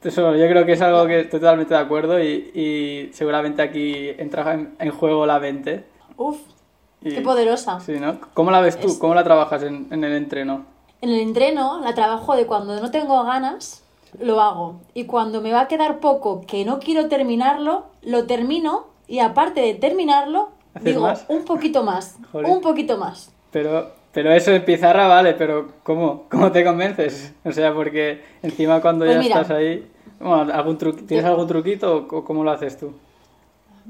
Eso 0.04 0.36
yo 0.36 0.48
creo 0.48 0.66
que 0.66 0.74
es 0.74 0.82
algo 0.82 1.06
que 1.08 1.22
estoy 1.22 1.40
totalmente 1.40 1.74
de 1.74 1.80
acuerdo 1.80 2.22
y, 2.24 2.52
y 2.54 3.14
seguramente 3.14 3.62
aquí 3.62 4.10
entra 4.18 4.54
en, 4.54 4.76
en 4.80 4.92
juego 4.92 5.26
la 5.26 5.40
mente. 5.40 5.84
Uf, 6.18 6.38
Y- 7.02 7.12
qué 7.16 7.22
poderosa. 7.22 7.80
Sí, 7.80 8.00
¿no? 8.00 8.20
¿Cómo 8.34 8.52
la 8.52 8.62
ves 8.62 8.80
tú? 8.80 8.98
¿Cómo 9.00 9.16
la 9.16 9.24
trabajas 9.24 9.64
en, 9.64 9.88
en 9.92 10.04
el 10.04 10.14
entreno? 10.14 10.66
En 11.02 11.10
el 11.10 11.20
entreno 11.20 11.82
la 11.84 11.94
trabajo 11.94 12.36
de 12.36 12.46
cuando 12.46 12.80
no 12.80 12.90
tengo 12.92 13.22
ganas, 13.24 13.84
lo 14.20 14.40
hago. 14.42 14.80
Y 14.94 15.06
cuando 15.06 15.42
me 15.42 15.52
va 15.52 15.62
a 15.62 15.68
quedar 15.68 16.00
poco 16.00 16.42
que 16.48 16.64
no 16.66 16.80
quiero 16.80 17.08
terminarlo, 17.10 17.86
lo 18.02 18.26
termino 18.26 18.88
y 19.08 19.20
aparte 19.20 19.62
de 19.62 19.74
terminarlo, 19.74 20.50
¿Haces 20.50 20.55
digo 20.82 21.02
más? 21.02 21.26
un 21.30 21.46
poquito 21.46 21.84
más, 21.84 22.18
Joder. 22.32 22.48
un 22.52 22.62
poquito 22.62 22.98
más. 22.98 23.32
Pero, 23.52 23.92
pero 24.12 24.32
eso 24.34 24.52
en 24.52 24.66
pizarra 24.66 25.08
vale, 25.08 25.34
pero 25.34 25.70
¿cómo? 25.84 26.24
¿Cómo 26.30 26.52
te 26.52 26.64
convences? 26.66 27.34
O 27.46 27.52
sea, 27.52 27.74
porque 27.74 28.22
encima 28.44 28.82
cuando 28.82 29.06
Pues 29.06 29.16
ya 29.16 29.22
mira. 29.22 29.42
estás 29.42 29.58
ahí, 29.58 29.88
bueno, 30.20 30.54
¿algún 30.54 30.78
tru- 30.78 31.06
¿tienes 31.08 31.26
algún 31.26 31.48
truquito 31.48 32.08
o 32.10 32.24
cómo 32.24 32.44
lo 32.44 32.52
haces 32.52 32.78
tú? 32.78 32.94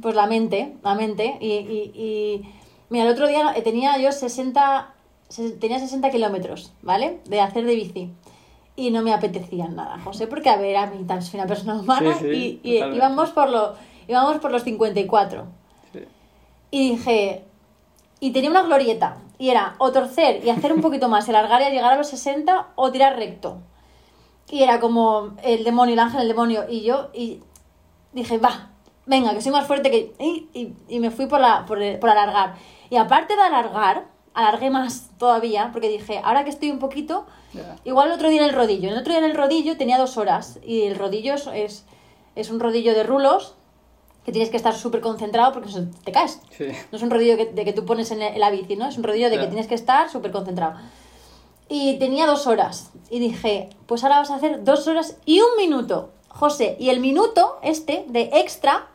Pues 0.01 0.13
la 0.15 0.27
mente, 0.27 0.75
la 0.83 0.93
mente. 0.95 1.37
Y, 1.39 1.47
y, 1.53 1.91
y- 1.95 2.53
mira, 2.89 3.05
el 3.05 3.11
otro 3.11 3.27
día 3.27 3.53
eh, 3.55 3.61
tenía 3.61 3.97
yo 3.97 4.11
60, 4.11 4.93
se- 5.29 5.51
tenía 5.51 5.79
60 5.79 6.09
kilómetros, 6.11 6.73
¿vale? 6.81 7.19
De 7.25 7.39
hacer 7.41 7.65
de 7.65 7.75
bici. 7.75 8.11
Y 8.75 8.91
no 8.91 9.01
me 9.03 9.13
apetecían 9.13 9.75
nada, 9.77 9.97
José, 10.03 10.27
porque 10.27 10.49
a 10.49 10.57
ver, 10.57 10.75
a 10.75 10.87
mí 10.87 10.97
también 11.05 11.21
soy 11.21 11.39
una 11.39 11.47
persona 11.47 11.75
humana 11.79 12.13
Sí, 12.19 12.25
sí, 12.33 12.59
y, 12.61 12.71
y 12.73 12.83
íbamos, 12.95 13.29
por 13.29 13.49
lo, 13.49 13.73
íbamos 14.07 14.37
por 14.39 14.51
los 14.51 14.63
54. 14.63 15.45
Y 16.75 16.89
dije, 16.89 17.45
y 18.19 18.31
tenía 18.31 18.49
una 18.49 18.63
glorieta, 18.63 19.19
y 19.37 19.49
era 19.49 19.75
o 19.77 19.93
torcer 19.93 20.43
y 20.43 20.49
hacer 20.49 20.73
un 20.73 20.81
poquito 20.81 21.07
más, 21.07 21.25
y 21.25 21.31
alargar 21.31 21.61
y 21.61 21.73
llegar 21.73 21.93
a 21.93 21.95
los 21.95 22.09
60 22.09 22.73
o 22.75 22.91
tirar 22.91 23.15
recto. 23.15 23.59
Y 24.49 24.61
era 24.61 24.81
como 24.81 25.37
el 25.41 25.63
demonio, 25.63 25.93
el 25.93 25.99
ángel, 25.99 26.23
el 26.23 26.27
demonio, 26.27 26.65
y 26.69 26.81
yo, 26.81 27.11
y 27.13 27.39
dije, 28.11 28.39
va, 28.39 28.71
venga, 29.05 29.33
que 29.33 29.41
soy 29.41 29.53
más 29.53 29.65
fuerte 29.65 29.89
que... 29.89 30.15
Y, 30.19 30.49
y, 30.53 30.73
y 30.89 30.99
me 30.99 31.11
fui 31.11 31.27
por, 31.27 31.39
la, 31.39 31.65
por, 31.65 31.79
por 31.97 32.09
alargar. 32.09 32.55
Y 32.89 32.97
aparte 32.97 33.37
de 33.37 33.41
alargar, 33.41 34.07
alargué 34.33 34.69
más 34.69 35.11
todavía, 35.17 35.69
porque 35.71 35.87
dije, 35.87 36.19
ahora 36.25 36.43
que 36.43 36.49
estoy 36.49 36.71
un 36.71 36.79
poquito, 36.79 37.25
igual 37.85 38.09
el 38.09 38.15
otro 38.15 38.27
día 38.27 38.41
en 38.41 38.49
el 38.49 38.53
rodillo. 38.53 38.89
El 38.89 38.97
otro 38.97 39.13
día 39.13 39.19
en 39.19 39.31
el 39.31 39.37
rodillo 39.37 39.77
tenía 39.77 39.97
dos 39.97 40.17
horas, 40.17 40.59
y 40.61 40.81
el 40.81 40.97
rodillo 40.97 41.35
es, 41.35 41.47
es, 41.53 41.85
es 42.35 42.49
un 42.49 42.59
rodillo 42.59 42.93
de 42.93 43.03
rulos, 43.03 43.55
que 44.25 44.31
tienes 44.31 44.49
que 44.49 44.57
estar 44.57 44.73
súper 44.75 45.01
concentrado 45.01 45.53
porque 45.53 45.69
te 46.03 46.11
caes. 46.11 46.41
Sí. 46.57 46.65
No 46.91 46.97
es 46.97 47.03
un 47.03 47.11
rodillo 47.11 47.37
que, 47.37 47.45
de 47.45 47.63
que 47.63 47.73
tú 47.73 47.85
pones 47.85 48.09
en, 48.11 48.21
en 48.21 48.39
la 48.39 48.49
bici, 48.49 48.75
¿no? 48.75 48.87
Es 48.87 48.97
un 48.97 49.03
rodillo 49.03 49.29
de 49.29 49.37
que 49.39 49.47
tienes 49.47 49.67
que 49.67 49.75
estar 49.75 50.09
súper 50.09 50.31
concentrado. 50.31 50.75
Y 51.69 51.97
tenía 51.99 52.25
dos 52.25 52.47
horas. 52.47 52.91
Y 53.09 53.19
dije, 53.19 53.69
pues 53.85 54.03
ahora 54.03 54.17
vas 54.19 54.31
a 54.31 54.35
hacer 54.35 54.63
dos 54.63 54.87
horas 54.87 55.17
y 55.25 55.41
un 55.41 55.55
minuto. 55.57 56.09
José, 56.29 56.75
y 56.79 56.89
el 56.89 56.99
minuto 56.99 57.59
este 57.61 58.05
de 58.09 58.29
extra 58.33 58.87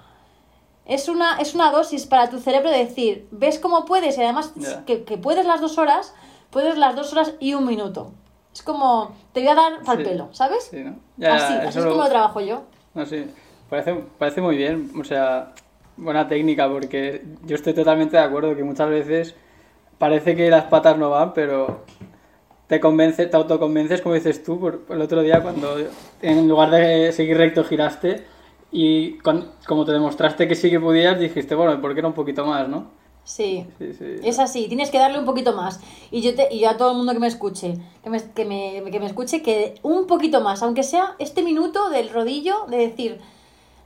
es 0.84 1.08
una, 1.08 1.38
es 1.40 1.54
una 1.54 1.70
dosis 1.70 2.06
para 2.06 2.28
tu 2.28 2.38
cerebro 2.38 2.70
de 2.70 2.78
decir, 2.78 3.26
ves 3.30 3.58
cómo 3.58 3.84
puedes 3.86 4.18
y 4.18 4.22
además 4.22 4.52
que, 4.86 5.04
que 5.04 5.16
puedes 5.16 5.46
las 5.46 5.60
dos 5.60 5.78
horas, 5.78 6.12
puedes 6.50 6.76
las 6.76 6.96
dos 6.96 7.12
horas 7.12 7.32
y 7.40 7.54
un 7.54 7.66
minuto. 7.66 8.12
Es 8.52 8.62
como, 8.62 9.12
te 9.32 9.40
voy 9.40 9.48
a 9.50 9.54
dar 9.54 9.82
pal 9.84 9.98
Sí. 9.98 10.04
pelo, 10.04 10.28
¿sabes? 10.32 10.64
Sí, 10.70 10.80
¿no? 10.82 10.96
Ya, 11.16 11.36
así, 11.36 11.54
así 11.54 11.78
es 11.78 11.84
como 11.86 12.02
lo 12.02 12.08
trabajo 12.08 12.40
yo. 12.40 12.62
No, 12.94 13.06
sí. 13.06 13.24
Parece, 13.70 13.94
parece 14.18 14.40
muy 14.40 14.56
bien, 14.56 14.90
o 15.00 15.04
sea, 15.04 15.52
buena 15.96 16.26
técnica, 16.28 16.68
porque 16.68 17.22
yo 17.46 17.54
estoy 17.54 17.72
totalmente 17.72 18.16
de 18.16 18.22
acuerdo 18.22 18.56
que 18.56 18.64
muchas 18.64 18.88
veces 18.90 19.34
parece 19.98 20.34
que 20.34 20.50
las 20.50 20.64
patas 20.64 20.98
no 20.98 21.10
van, 21.10 21.32
pero 21.34 21.84
te 22.66 22.80
convence, 22.80 23.26
te 23.26 23.36
autoconvences, 23.36 24.00
como 24.02 24.14
dices 24.16 24.42
tú, 24.42 24.58
por, 24.58 24.80
por 24.80 24.96
el 24.96 25.02
otro 25.02 25.22
día 25.22 25.40
cuando 25.42 25.76
en 26.22 26.48
lugar 26.48 26.70
de 26.70 27.12
seguir 27.12 27.36
recto 27.36 27.64
giraste 27.64 28.24
y 28.72 29.18
con- 29.18 29.52
como 29.66 29.84
te 29.84 29.92
demostraste 29.92 30.48
que 30.48 30.54
sí 30.56 30.70
que 30.70 30.80
podías, 30.80 31.18
dijiste, 31.20 31.54
bueno, 31.54 31.80
¿por 31.80 31.94
qué 31.94 32.02
no 32.02 32.08
un 32.08 32.14
poquito 32.14 32.44
más, 32.46 32.68
no? 32.68 32.86
Sí. 33.24 33.66
Sí, 33.78 33.92
sí. 33.92 34.16
Es 34.24 34.38
así, 34.38 34.66
tienes 34.66 34.90
que 34.90 34.98
darle 34.98 35.18
un 35.18 35.24
poquito 35.26 35.54
más. 35.54 35.80
Y 36.10 36.22
yo, 36.22 36.34
te, 36.34 36.48
y 36.52 36.60
yo 36.60 36.70
a 36.70 36.76
todo 36.76 36.92
el 36.92 36.96
mundo 36.96 37.12
que 37.12 37.18
me 37.20 37.26
escuche, 37.28 37.74
que 38.02 38.10
me, 38.10 38.18
que, 38.34 38.44
me, 38.44 38.90
que 38.90 38.98
me 39.00 39.06
escuche, 39.06 39.42
que 39.42 39.74
un 39.82 40.06
poquito 40.06 40.40
más, 40.40 40.62
aunque 40.62 40.82
sea 40.82 41.14
este 41.18 41.42
minuto 41.42 41.90
del 41.90 42.08
rodillo, 42.10 42.66
de 42.68 42.78
decir, 42.78 43.20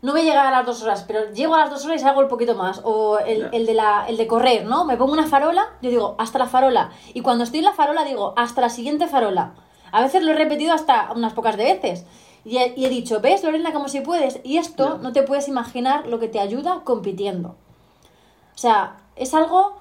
no 0.04 0.12
voy 0.12 0.20
a 0.20 0.24
llegar 0.24 0.46
a 0.46 0.50
las 0.50 0.66
dos 0.66 0.82
horas, 0.82 1.04
pero 1.06 1.32
llego 1.32 1.54
a 1.54 1.60
las 1.60 1.70
dos 1.70 1.84
horas 1.84 2.02
y 2.02 2.04
hago 2.04 2.20
el 2.20 2.28
poquito 2.28 2.54
más. 2.54 2.80
O 2.84 3.18
el, 3.18 3.48
el 3.52 3.66
de 3.66 3.74
la, 3.74 4.04
el 4.08 4.16
de 4.16 4.26
correr, 4.26 4.64
¿no? 4.66 4.84
Me 4.84 4.96
pongo 4.96 5.12
una 5.12 5.26
farola, 5.26 5.70
yo 5.82 5.90
digo, 5.90 6.14
hasta 6.18 6.38
la 6.38 6.46
farola. 6.46 6.90
Y 7.14 7.22
cuando 7.22 7.42
estoy 7.44 7.60
en 7.60 7.64
la 7.64 7.72
farola 7.72 8.04
digo, 8.04 8.34
hasta 8.36 8.60
la 8.60 8.68
siguiente 8.68 9.06
farola. 9.08 9.54
A 9.92 10.00
veces 10.02 10.22
lo 10.22 10.32
he 10.32 10.34
repetido 10.34 10.74
hasta 10.74 11.10
unas 11.16 11.32
pocas 11.32 11.56
de 11.56 11.64
veces. 11.64 12.04
Y 12.44 12.58
he, 12.58 12.74
y 12.76 12.84
he 12.84 12.88
dicho, 12.90 13.20
¿ves, 13.20 13.42
Lorena, 13.42 13.72
como 13.72 13.88
si 13.88 14.00
puedes? 14.00 14.40
Y 14.44 14.58
esto 14.58 14.98
no 14.98 15.12
te 15.12 15.22
puedes 15.22 15.48
imaginar 15.48 16.06
lo 16.06 16.18
que 16.20 16.28
te 16.28 16.38
ayuda 16.40 16.82
compitiendo. 16.84 17.56
O 18.54 18.58
sea, 18.58 18.96
es 19.16 19.32
algo 19.34 19.76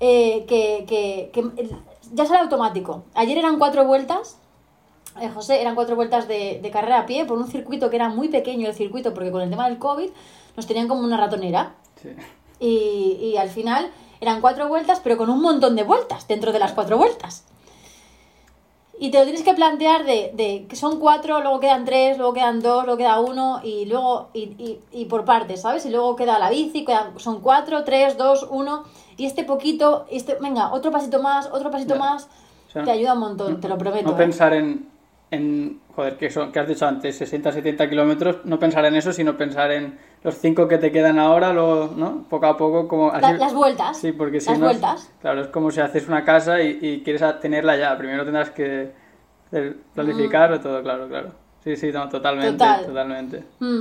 eh, 0.00 0.44
que, 0.46 0.84
que- 0.86 1.30
que, 1.32 1.68
ya 2.12 2.26
sale 2.26 2.40
automático. 2.40 3.02
Ayer 3.14 3.38
eran 3.38 3.58
cuatro 3.58 3.84
vueltas, 3.86 4.38
eh, 5.20 5.30
José, 5.34 5.60
eran 5.60 5.74
cuatro 5.74 5.96
vueltas 5.96 6.26
de, 6.28 6.60
de 6.62 6.70
carrera 6.70 7.00
a 7.00 7.06
pie 7.06 7.24
por 7.24 7.38
un 7.38 7.46
circuito 7.48 7.90
que 7.90 7.96
era 7.96 8.08
muy 8.08 8.28
pequeño 8.28 8.68
el 8.68 8.74
circuito, 8.74 9.14
porque 9.14 9.30
con 9.30 9.42
el 9.42 9.50
tema 9.50 9.68
del 9.68 9.78
COVID 9.78 10.10
nos 10.56 10.66
tenían 10.66 10.88
como 10.88 11.02
una 11.02 11.16
ratonera. 11.16 11.74
Sí. 12.02 12.10
Y, 12.60 13.18
y 13.32 13.36
al 13.36 13.48
final 13.50 13.90
eran 14.20 14.40
cuatro 14.40 14.68
vueltas, 14.68 15.00
pero 15.02 15.16
con 15.16 15.28
un 15.30 15.40
montón 15.40 15.76
de 15.76 15.82
vueltas 15.82 16.26
dentro 16.28 16.52
de 16.52 16.58
las 16.58 16.72
cuatro 16.72 16.96
vueltas. 16.96 17.44
Y 18.96 19.10
te 19.10 19.18
lo 19.18 19.24
tienes 19.24 19.42
que 19.42 19.54
plantear 19.54 20.04
de, 20.04 20.30
de 20.34 20.66
que 20.68 20.76
son 20.76 21.00
cuatro, 21.00 21.40
luego 21.40 21.58
quedan 21.58 21.84
tres, 21.84 22.16
luego 22.16 22.32
quedan 22.32 22.60
dos, 22.60 22.84
luego 22.84 22.96
queda 22.96 23.18
uno, 23.18 23.60
y 23.64 23.86
luego, 23.86 24.28
y, 24.32 24.42
y, 24.42 24.80
y 24.92 25.04
por 25.06 25.24
partes, 25.24 25.62
¿sabes? 25.62 25.84
Y 25.84 25.90
luego 25.90 26.14
queda 26.14 26.38
la 26.38 26.48
bici, 26.48 26.84
queda- 26.84 27.12
son 27.16 27.40
cuatro, 27.40 27.82
tres, 27.82 28.16
dos, 28.16 28.46
uno, 28.48 28.84
y 29.16 29.26
este 29.26 29.42
poquito, 29.42 30.06
este, 30.10 30.36
venga, 30.40 30.72
otro 30.72 30.92
pasito 30.92 31.20
más, 31.20 31.48
otro 31.52 31.72
pasito 31.72 31.96
más, 31.96 32.28
O 32.68 32.72
sea, 32.72 32.84
te 32.84 32.92
ayuda 32.92 33.14
un 33.14 33.18
montón, 33.18 33.60
te 33.60 33.68
lo 33.68 33.76
prometo. 33.76 34.06
No 34.10 34.14
¿eh? 34.14 34.16
pensar 34.16 34.52
en, 34.54 34.88
en 35.34 35.80
joder, 35.94 36.16
que, 36.16 36.30
son, 36.30 36.50
que 36.50 36.58
has 36.60 36.66
dicho 36.68 36.86
antes, 36.86 37.16
60, 37.16 37.52
70 37.52 37.88
kilómetros, 37.88 38.38
no 38.44 38.58
pensar 38.58 38.84
en 38.86 38.94
eso, 38.96 39.12
sino 39.12 39.36
pensar 39.36 39.70
en 39.70 39.98
los 40.24 40.34
5 40.36 40.66
que 40.66 40.78
te 40.78 40.90
quedan 40.90 41.18
ahora, 41.18 41.52
luego, 41.52 41.92
¿no? 41.96 42.24
Poco 42.28 42.46
a 42.46 42.56
poco, 42.56 42.88
como 42.88 43.10
así- 43.12 43.38
las 43.38 43.54
vueltas, 43.54 43.98
Sí, 43.98 44.12
porque 44.12 44.40
si 44.40 44.50
las 44.50 44.58
no, 44.58 44.66
vueltas. 44.66 45.10
claro, 45.20 45.42
es 45.42 45.48
como 45.48 45.70
si 45.70 45.80
haces 45.80 46.08
una 46.08 46.24
casa 46.24 46.60
y, 46.62 46.78
y 46.80 47.02
quieres 47.02 47.22
tenerla 47.40 47.76
ya, 47.76 47.96
primero 47.96 48.24
tendrás 48.24 48.50
que 48.50 48.92
planificarlo 49.94 50.60
todo, 50.60 50.82
claro, 50.82 51.08
claro. 51.08 51.30
Sí, 51.62 51.76
sí, 51.76 51.90
no, 51.92 52.08
totalmente, 52.08 52.52
Mm. 52.52 52.58
Total. 52.58 52.86
totalmente. 52.86 53.44
Mm. 53.60 53.80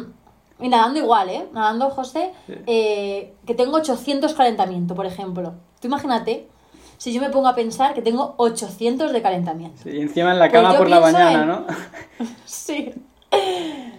Y 0.60 0.70
nadando 0.70 1.00
igual, 1.00 1.30
¿eh? 1.30 1.46
Nadando, 1.52 1.90
José, 1.90 2.32
Sí. 2.46 2.54
eh, 2.68 3.34
que 3.46 3.56
tengo 3.56 3.78
800 3.78 4.34
calentamiento, 4.34 4.96
por 4.96 5.06
ejemplo. 5.06 5.54
Tú 5.82 5.88
imagínate, 5.88 6.48
si 7.04 7.12
yo 7.12 7.20
me 7.20 7.30
pongo 7.30 7.50
a 7.50 7.54
pensar 7.54 7.94
que 7.94 8.02
tengo 8.02 8.34
800 8.38 9.12
de 9.12 9.22
calentamiento. 9.22 9.84
Sí, 9.84 9.90
y 9.90 10.00
encima 10.00 10.32
en 10.32 10.40
la 10.40 10.50
Pues 10.50 10.62
cama 10.64 10.78
por 10.78 10.90
la 10.90 11.02
mañana, 11.02 11.42
en- 11.42 11.48
¿no? 11.50 11.66
Sí. 12.46 12.94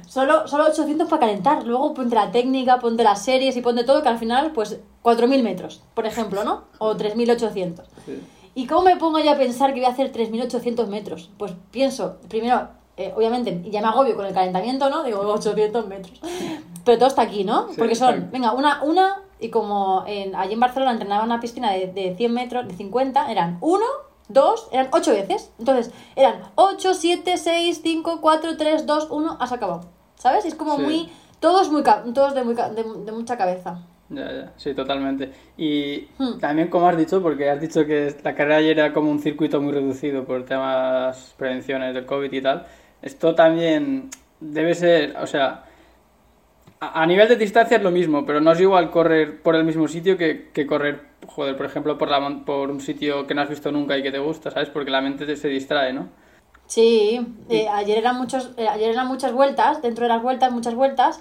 Solo, 0.08 0.49
solo 0.49 0.64
800 0.68 1.06
para 1.06 1.20
calentar. 1.20 1.66
Luego 1.66 1.92
ponte 1.92 2.14
la 2.14 2.30
técnica, 2.30 2.78
ponte 2.78 3.04
las 3.04 3.23
series 3.23 3.58
y 3.58 3.61
ponte 3.61 3.84
todo, 3.84 4.02
que 4.02 4.08
al 4.08 4.16
final, 4.18 4.52
pues 4.52 4.78
4.000 5.02 5.42
metros, 5.42 5.82
por 5.92 6.06
ejemplo, 6.06 6.44
¿no? 6.44 6.64
O 6.78 6.94
3.800. 6.96 7.82
Sí. 8.06 8.23
¿Y 8.54 8.66
cómo 8.66 8.84
me 8.84 8.96
pongo 8.96 9.18
yo 9.18 9.32
a 9.32 9.37
pensar 9.37 9.75
que 9.75 9.80
voy 9.80 9.87
a 9.90 9.92
hacer 9.92 10.11
3.800 10.11 10.87
metros? 10.87 11.28
Pues 11.37 11.52
pienso, 11.73 12.16
primero, 12.30 12.68
eh, 12.96 13.12
obviamente, 13.14 13.64
ya 13.70 13.82
me 13.82 13.88
agobio 13.88 14.16
con 14.16 14.25
el 14.25 14.32
calentamiento, 14.32 14.88
¿no? 14.88 15.02
Digo, 15.02 15.18
800 15.20 15.87
metros. 15.88 16.18
Pero 16.87 16.96
todo 16.96 17.08
está 17.08 17.20
aquí, 17.20 17.44
¿no? 17.44 17.66
Porque 17.76 17.96
son, 17.96 18.30
venga, 18.32 18.52
una, 18.52 18.82
una, 18.82 19.24
y 19.41 19.50
como 19.50 20.05
en, 20.07 20.35
allí 20.35 20.55
en 20.55 20.61
Barcelona 20.61 20.93
entrenaba 20.93 21.25
una 21.25 21.41
piscina 21.41 21.73
de, 21.73 21.88
de 21.88 22.14
100 22.17 22.33
metros, 22.33 22.69
de 22.69 22.75
50, 22.75 23.31
eran 23.31 23.59
uno, 23.61 23.85
dos, 24.29 24.69
eran 24.73 24.88
ocho 24.93 25.12
veces. 25.12 25.50
Entonces, 25.59 25.93
eran 26.17 26.43
8, 26.55 26.95
7, 26.95 27.37
6, 27.37 27.81
5, 27.83 28.21
4, 28.21 28.57
3, 28.57 28.87
2, 28.87 29.09
1, 29.11 29.37
has 29.41 29.53
acabado. 29.53 29.83
¿Sabes? 30.17 30.45
Es 30.45 30.55
como 30.55 30.76
Sí. 30.76 30.83
muy, 30.83 31.09
todos 31.41 31.71
muy, 31.71 31.83
todos 31.83 32.35
de, 32.35 32.45
muy, 32.45 32.55
de, 32.55 32.85
de 33.05 33.12
mucha 33.12 33.37
cabeza. 33.37 33.83
Ya, 34.11 34.31
ya, 34.31 34.53
sí, 34.57 34.75
totalmente. 34.75 35.33
Y 35.57 36.09
Hmm. 36.19 36.38
también 36.38 36.69
como 36.69 36.87
has 36.88 36.97
dicho, 36.97 37.21
porque 37.23 37.50
has 37.50 37.61
dicho 37.61 37.85
que 37.87 38.14
la 38.23 38.35
carrera 38.35 38.57
ayer 38.57 38.79
era 38.79 38.93
como 38.93 39.11
un 39.11 39.19
circuito 39.19 39.61
muy 39.61 39.73
reducido 39.73 40.25
por 40.25 40.45
temas 40.45 41.35
prevenciones 41.37 41.95
del 41.95 42.07
COVID 42.07 42.33
y 42.33 42.41
tal, 42.43 42.67
esto 43.03 43.35
también 43.35 44.11
debe 44.41 44.75
ser, 44.75 45.17
o 45.19 45.26
sea, 45.26 45.64
a, 46.88 47.07
nivel 47.07 47.29
de 47.29 47.37
distancia 47.37 47.76
es 47.76 47.83
lo 47.83 47.91
mismo, 47.91 48.25
pero 48.26 48.41
no 48.41 48.53
es 48.53 48.61
igual 48.61 48.91
correr 48.91 49.41
por 49.43 49.55
el 49.57 49.64
mismo 49.64 49.87
sitio 49.88 50.17
que, 50.19 50.50
que 50.53 50.67
correr, 50.67 51.03
joder, 51.26 51.57
por 51.57 51.67
ejemplo, 51.67 51.97
por, 51.99 52.09
la, 52.11 52.43
por 52.45 52.71
un 52.71 52.81
sitio 52.81 53.26
que 53.26 53.35
no 53.35 53.43
has 53.43 53.49
visto 53.49 53.71
nunca 53.73 53.97
y 53.97 54.03
que 54.03 54.11
te 54.12 54.19
gusta, 54.19 54.50
¿sabes? 54.50 54.69
Porque 54.71 54.91
la 54.91 55.00
mente 55.00 55.26
te- 55.26 55.37
se 55.37 55.49
distrae, 55.49 55.93
¿no? 55.93 56.09
Sí, 56.67 57.21
eh, 57.50 57.69
ayer 57.69 57.99
eran 57.99 58.17
muchos, 58.17 58.53
eh, 58.57 58.67
ayer 58.69 58.91
eran 58.91 59.07
muchas 59.07 59.33
vueltas, 59.33 59.83
dentro 59.83 60.05
de 60.05 60.09
las 60.09 60.23
vueltas, 60.23 60.50
muchas 60.53 60.75
vueltas, 60.75 61.21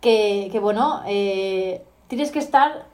que, 0.00 0.48
que 0.50 0.58
bueno, 0.58 1.02
eh, 1.06 1.82
tienes 2.08 2.30
que 2.30 2.38
estar. 2.38 2.86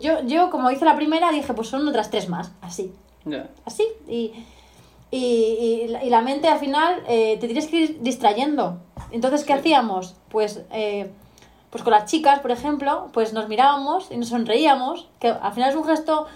yo, 0.00 0.22
yo, 0.26 0.50
como 0.50 0.70
hice 0.70 0.84
la 0.86 0.96
primera, 0.96 1.30
dije, 1.32 1.52
pues 1.52 1.68
son 1.68 1.86
otras 1.86 2.10
tres 2.10 2.28
más, 2.28 2.52
así, 2.62 2.92
así. 3.66 3.84
Y, 4.08 4.32
y, 5.10 5.18
y 5.84 5.88
la- 5.88 6.02
y 6.04 6.10
la 6.10 6.22
mente 6.22 6.48
al 6.48 6.58
final 6.58 7.02
te 7.06 7.36
tienes 7.38 7.66
que 7.66 7.76
ir 7.80 7.98
distrayendo. 8.00 8.78
Entonces, 9.12 9.44
¿qué 9.44 9.52
Sí. 9.52 9.58
hacíamos? 9.58 10.16
Pues, 10.30 10.62
eh, 10.72 11.10
pues 11.74 11.82
con 11.82 11.90
las 11.92 12.04
chicas, 12.08 12.38
por 12.38 12.52
ejemplo, 12.52 13.08
pues 13.12 13.32
nos 13.32 13.48
mirábamos 13.48 14.06
y 14.12 14.16
nos 14.16 14.28
sonreíamos, 14.28 15.08
que 15.18 15.26
al 15.26 15.52
final 15.52 15.70
es 15.70 15.74
un 15.74 15.84
gesto 15.84 16.26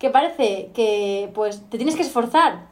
que 0.00 0.10
parece 0.10 0.72
que 0.74 1.30
pues 1.36 1.62
te 1.70 1.76
tienes 1.78 1.94
que 1.94 2.02
esforzar. 2.02 2.66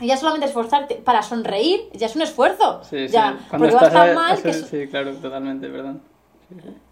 Y 0.00 0.08
ya 0.08 0.16
solamente 0.16 0.46
esforzarte 0.46 0.96
para 0.96 1.22
sonreír 1.22 1.82
ya 1.92 2.06
es 2.06 2.16
un 2.16 2.22
esfuerzo. 2.22 2.80
Sí, 2.82 3.06
sí. 3.06 3.12
ya, 3.14 3.38
Cuando 3.48 3.68
porque 3.68 3.74
vas 3.76 3.84
estás 3.84 3.92
tan 3.92 4.10
a- 4.10 4.14
mal 4.14 4.42
que, 4.42 4.52
Sí, 4.54 4.88
claro, 4.88 5.14
totalmente, 5.14 5.68
¿verdad? 5.68 5.94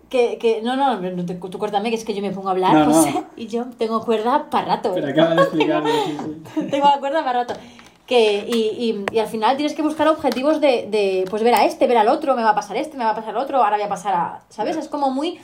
que, 0.09 0.39
que- 0.39 0.63
no, 0.63 0.77
no, 0.77 1.01
no 1.01 1.25
te- 1.27 1.35
tú 1.35 1.59
córtame 1.59 1.91
que 1.91 1.97
es 1.97 2.05
que 2.05 2.15
yo 2.15 2.23
me 2.23 2.31
pongo 2.31 2.49
a 2.49 2.53
hablar, 2.53 2.73
No, 2.75 2.87
no. 2.87 2.93
José, 2.95 3.25
y 3.35 3.49
yo 3.49 3.65
tengo 3.77 4.05
cuerda 4.05 4.51
para 4.51 4.77
rato. 4.77 4.93
Pero 4.95 5.09
¿eh? 5.09 5.11
acabas 5.11 5.35
de 5.37 5.43
explicarlo, 5.43 5.89
sí, 6.05 6.17
sí. 6.55 6.63
tengo 6.71 6.89
cuerda 7.01 7.25
para 7.25 7.41
rato. 7.45 7.55
Que, 8.11 8.45
y, 8.47 8.59
y, 8.59 9.05
y 9.15 9.19
al 9.21 9.29
final 9.29 9.57
tienes 9.57 9.75
que 9.75 9.83
buscar 9.83 10.09
objetivos 10.09 10.61
de, 10.61 10.89
de, 10.91 11.25
pues 11.31 11.43
ver 11.45 11.55
a 11.55 11.65
este, 11.65 11.87
ver 11.87 11.97
al 11.97 12.09
otro, 12.09 12.35
me 12.35 12.43
va 12.43 12.51
a 12.51 12.55
pasar 12.57 12.77
este, 12.77 12.97
me 12.99 13.05
va 13.05 13.11
a 13.11 13.15
pasar 13.15 13.31
el 13.31 13.37
otro, 13.37 13.63
ahora 13.63 13.77
voy 13.77 13.87
a 13.87 13.89
pasar 13.89 14.13
a, 14.15 14.41
¿sabes? 14.49 14.77
Es 14.77 14.89
como 14.89 15.11
muy... 15.13 15.39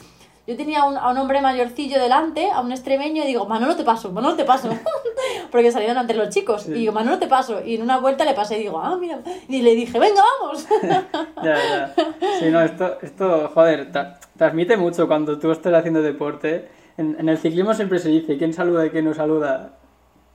Yo 0.49 0.56
tenía 0.56 0.85
un- 0.85 0.96
a 0.96 1.11
un 1.11 1.18
hombre 1.18 1.40
mayorcillo 1.40 1.99
delante, 2.00 2.50
a 2.50 2.61
un 2.61 2.70
extremeño, 2.73 3.23
y 3.25 3.26
digo, 3.26 3.46
Manolo 3.46 3.75
te 3.76 3.82
paso, 3.85 4.12
Manolo 4.12 4.37
te 4.37 4.44
paso. 4.44 4.68
Porque 5.50 5.73
salieron 5.73 5.96
antes 5.99 6.16
los 6.16 6.28
chicos. 6.30 6.62
Sí. 6.62 6.70
Y 6.70 6.75
digo, 6.75 6.92
Manolo 6.92 7.18
te 7.18 7.26
paso. 7.26 7.61
Y 7.64 7.75
en 7.76 7.82
una 7.82 7.99
vuelta 7.99 8.25
le 8.25 8.32
pasé 8.35 8.56
y 8.56 8.62
digo, 8.62 8.78
ah, 8.80 8.96
mira. 8.96 9.18
Y 9.49 9.62
le 9.62 9.75
dije, 9.75 9.99
venga, 9.99 10.23
vamos. 10.40 10.66
Ya, 11.42 11.54
ya. 11.56 11.94
Sí, 12.40 12.46
no, 12.50 12.61
esto, 12.62 12.99
esto 13.02 13.50
joder, 13.54 13.92
tra- 13.92 14.18
transmite 14.37 14.76
mucho 14.76 15.06
cuando 15.08 15.38
tú 15.38 15.50
estés 15.50 15.73
haciendo 15.75 16.00
deporte. 16.02 16.68
En, 16.96 17.16
en 17.18 17.28
el 17.28 17.38
ciclismo 17.38 17.75
siempre 17.75 17.99
se 17.99 18.08
dice 18.08 18.38
quién 18.38 18.52
saluda 18.52 18.87
y 18.87 18.90
quién 18.90 19.04
no 19.04 19.14
saluda. 19.14 19.73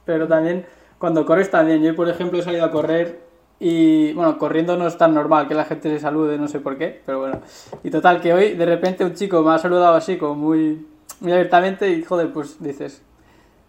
Pero 0.06 0.28
también 0.28 0.66
cuando 1.01 1.25
corres 1.25 1.51
también. 1.51 1.84
Yo, 1.84 1.93
por 1.96 2.08
ejemplo, 2.08 2.39
he 2.39 2.43
salido 2.43 2.63
a 2.63 2.72
correr 2.72 3.20
y, 3.60 4.13
bueno, 4.13 4.38
corriendo 4.38 4.77
no 4.77 4.88
es 4.88 4.98
tan 4.98 5.13
normal 5.13 5.48
que 5.50 5.53
la 5.55 5.65
gente 5.65 5.89
se 5.89 6.00
salude, 6.00 6.38
no 6.38 6.48
sé 6.48 6.60
por 6.62 6.77
qué, 6.77 7.01
pero 7.05 7.20
bueno. 7.20 7.41
Y 7.84 7.89
total, 7.89 8.22
que 8.22 8.34
hoy 8.34 8.53
de 8.53 8.65
repente 8.65 9.03
un 9.03 9.13
chico 9.13 9.41
me 9.43 9.51
ha 9.51 9.58
saludado 9.58 9.96
así, 9.96 10.17
como 10.17 10.36
muy, 10.36 10.86
muy 11.20 11.31
abiertamente 11.34 11.89
y, 11.89 12.01
joder, 12.03 12.31
pues 12.31 12.63
dices, 12.63 13.01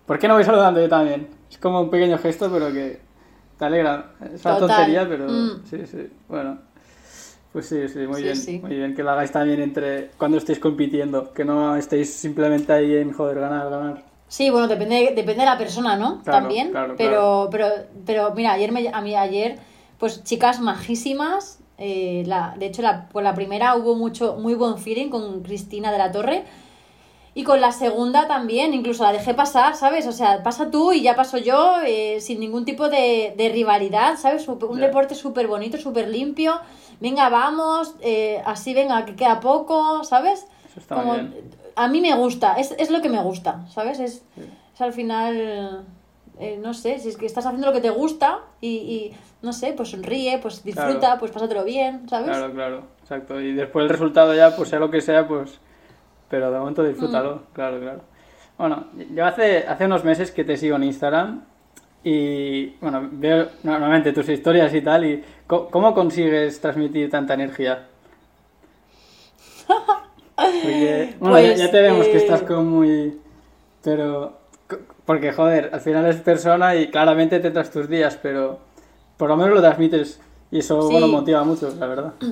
¿por 0.07 0.19
qué 0.19 0.29
no 0.29 0.35
voy 0.35 0.45
saludando 0.45 0.81
yo 0.81 0.89
también? 0.89 1.27
Es 1.51 1.59
como 1.59 1.81
un 1.81 1.91
pequeño 1.91 2.17
gesto, 2.19 2.49
pero 2.53 2.73
que 2.73 3.01
te 3.59 3.65
alegra. 3.65 4.13
Es 4.33 4.45
una 4.45 4.59
Total. 4.59 4.77
tontería, 4.77 5.09
pero 5.09 5.27
Mm. 5.29 5.63
sí, 5.65 5.87
sí. 5.87 6.09
Bueno. 6.29 6.59
Pues 7.53 7.67
sí, 7.67 7.87
sí, 7.87 7.99
muy 8.07 8.17
Sí, 8.17 8.23
bien. 8.23 8.37
sí. 8.37 8.59
Muy 8.63 8.75
bien 8.77 8.95
que 8.95 9.03
lo 9.03 9.11
hagáis 9.11 9.31
también 9.31 9.61
entre 9.61 10.11
cuando 10.17 10.39
estéis 10.39 10.59
compitiendo, 10.59 11.35
que 11.35 11.45
no 11.45 11.77
estéis 11.77 12.11
simplemente 12.15 12.73
ahí 12.73 12.97
en 12.97 13.13
joder, 13.13 13.41
ganar, 13.41 13.69
ganar. 13.69 14.12
Sí, 14.33 14.49
bueno, 14.49 14.67
depende, 14.67 15.13
depende 15.15 15.41
de 15.41 15.45
la 15.45 15.59
persona, 15.59 15.95
¿no? 15.97 16.23
Claro, 16.23 16.39
También. 16.47 16.71
claro, 16.71 16.95
pero, 16.97 17.49
pero, 17.51 17.67
pero 18.07 18.33
mira, 18.35 18.53
ayer 18.53 18.73
me, 18.73 18.89
a 18.89 19.03
mí 19.03 19.15
ayer, 19.15 19.59
pues 19.99 20.25
chicas 20.25 20.59
majísimas. 20.59 21.59
eh, 21.77 22.23
la, 22.27 22.55
de 22.57 22.65
hecho, 22.67 22.81
la, 22.81 23.09
con 23.13 23.25
la 23.25 23.35
primera 23.35 23.75
hubo 23.77 23.95
mucho, 23.95 24.37
muy 24.37 24.55
buen 24.55 24.79
feeling 24.79 25.11
con 25.11 25.43
Cristina 25.43 25.93
de 25.93 25.99
la 25.99 26.11
Torre. 26.13 26.45
Y 27.35 27.45
con 27.45 27.61
la 27.61 27.73
segunda 27.73 28.27
también, 28.27 28.73
incluso 28.73 29.03
la 29.05 29.13
dejé 29.13 29.35
pasar, 29.35 29.75
¿sabes? 29.77 30.07
O 30.07 30.13
sea, 30.13 30.43
pasa 30.43 30.71
tú 30.71 30.93
y 30.95 31.03
ya 31.03 31.15
paso 31.15 31.37
yo, 31.37 31.77
eh, 31.87 32.19
sin 32.23 32.41
ningún 32.41 32.65
tipo 32.65 32.89
de, 32.89 33.35
de 33.37 33.49
rivalidad, 33.51 34.17
¿sabes? 34.19 34.49
Un 34.49 34.79
Ya. 34.81 34.87
deporte 34.87 35.15
súper 35.15 35.47
bonito, 35.47 35.77
súper 35.77 36.09
limpio. 36.09 36.59
Venga, 37.01 37.29
vamos, 37.29 37.97
eh, 38.01 38.41
así 38.47 38.73
venga, 38.73 39.05
que 39.05 39.15
queda 39.15 39.41
poco, 39.41 40.05
¿sabes? 40.05 40.47
Eso 40.71 40.81
está 40.81 40.95
Como- 40.95 41.13
muy 41.17 41.23
bien. 41.27 41.51
A 41.77 41.89
mí 41.89 42.01
me 42.01 42.15
gusta, 42.15 42.55
es, 42.55 42.75
es 42.79 42.91
lo 42.91 43.01
que 43.03 43.09
me 43.09 43.23
gusta, 43.23 43.67
¿sabes? 43.69 44.01
Es, 44.01 44.25
al 44.79 44.93
final, 44.93 45.85
eh, 46.41 46.59
no 46.61 46.75
sé, 46.75 46.99
si 46.99 47.09
es 47.11 47.17
que 47.17 47.27
estás 47.27 47.47
haciendo 47.47 47.67
lo 47.69 47.73
que 47.73 47.81
te 47.81 47.91
gusta 47.91 48.41
y, 48.61 48.69
y, 48.69 49.13
no 49.43 49.53
sé, 49.53 49.73
pues 49.75 49.91
sonríe, 49.91 50.39
pues 50.39 50.65
disfruta, 50.65 50.99
Claro. 50.99 51.21
pues 51.21 51.31
pásatelo 51.31 51.65
bien, 51.65 52.09
¿sabes? 52.09 52.29
Claro, 52.37 52.53
claro, 52.53 52.83
exacto. 53.03 53.41
Y 53.41 53.53
después 53.55 53.85
el 53.85 53.89
resultado 53.91 54.35
ya, 54.35 54.57
pues 54.57 54.69
sea 54.69 54.79
lo 54.79 54.91
que 54.91 55.01
sea, 55.01 55.27
pues... 55.29 55.59
Pero 56.29 56.51
de 56.51 56.59
momento 56.59 56.83
disfrútalo, 56.83 57.37
Mm. 57.37 57.53
claro, 57.53 57.81
claro. 57.81 58.01
Bueno, 58.59 58.87
yo 59.15 59.25
hace, 59.27 59.67
hace 59.67 59.85
unos 59.87 60.03
meses 60.05 60.31
que 60.31 60.45
te 60.45 60.57
sigo 60.57 60.77
en 60.77 60.85
Instagram 60.85 61.43
y, 62.05 62.69
bueno, 62.81 63.09
veo 63.13 63.49
normalmente 63.63 64.13
tus 64.13 64.29
historias 64.29 64.73
y 64.75 64.81
tal, 64.83 65.05
y 65.05 65.23
¿cómo, 65.47 65.95
consigues 65.95 66.61
transmitir 66.61 67.11
tanta 67.11 67.35
energía? 67.35 67.87
Bueno, 71.19 71.41
ya, 71.41 71.55
ya, 71.55 71.71
te 71.71 71.83
vemos 71.83 72.07
que 72.07 72.17
estás 72.17 72.43
eh, 72.43 72.47
como 72.47 72.63
muy... 72.63 73.19
Pero, 73.83 74.39
porque, 75.05 75.33
joder, 75.33 75.71
al 75.73 75.81
final 75.81 76.07
es 76.07 76.17
persona 76.17 76.77
y 76.77 76.91
claramente 76.91 77.41
te 77.41 77.51
tras 77.51 77.71
tus 77.71 77.89
días, 77.89 78.19
pero 78.23 78.61
por 79.17 79.29
lo 79.29 79.37
menos 79.37 79.55
lo 79.55 79.61
transmites 79.61 80.21
y 80.51 80.59
eso, 80.59 80.89
bueno, 80.91 81.09
motiva 81.09 81.43
mucho, 81.45 81.75
la 81.79 81.87
verdad. 81.87 82.13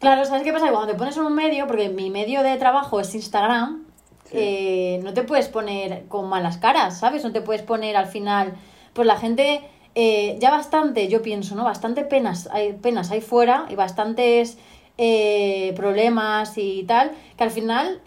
Claro, 0.00 0.24
¿sabes 0.24 0.44
qué 0.44 0.52
pasa? 0.52 0.70
Cuando 0.70 0.92
te 0.92 0.96
pones 0.96 1.16
en 1.16 1.24
un 1.24 1.34
medio, 1.34 1.66
porque 1.66 1.88
mi 1.88 2.08
medio 2.08 2.44
de 2.44 2.56
trabajo 2.56 3.00
es 3.00 3.12
Instagram, 3.16 3.84
eh, 4.30 5.00
no 5.02 5.12
te 5.12 5.22
puedes 5.24 5.48
poner 5.48 6.04
con 6.06 6.28
malas 6.28 6.58
caras, 6.58 7.00
¿sabes? 7.00 7.24
No 7.24 7.32
te 7.32 7.40
puedes 7.40 7.62
poner 7.62 7.96
al 7.96 8.06
final. 8.06 8.52
Pues 8.92 9.08
la 9.08 9.16
gente, 9.16 9.60
eh, 9.96 10.36
ya 10.38 10.50
bastante, 10.50 11.08
yo 11.08 11.20
pienso, 11.22 11.56
¿no? 11.56 11.64
Bastante 11.64 12.04
penas 12.04 12.48
hay, 12.52 12.74
penas 12.74 13.10
ahí 13.10 13.20
fuera 13.20 13.66
y 13.68 13.74
bastantes 13.74 14.58
eh, 14.98 15.72
problemas 15.76 16.58
y 16.58 16.82
tal, 16.84 17.12
que 17.36 17.44
al 17.44 17.50
final 17.50 18.02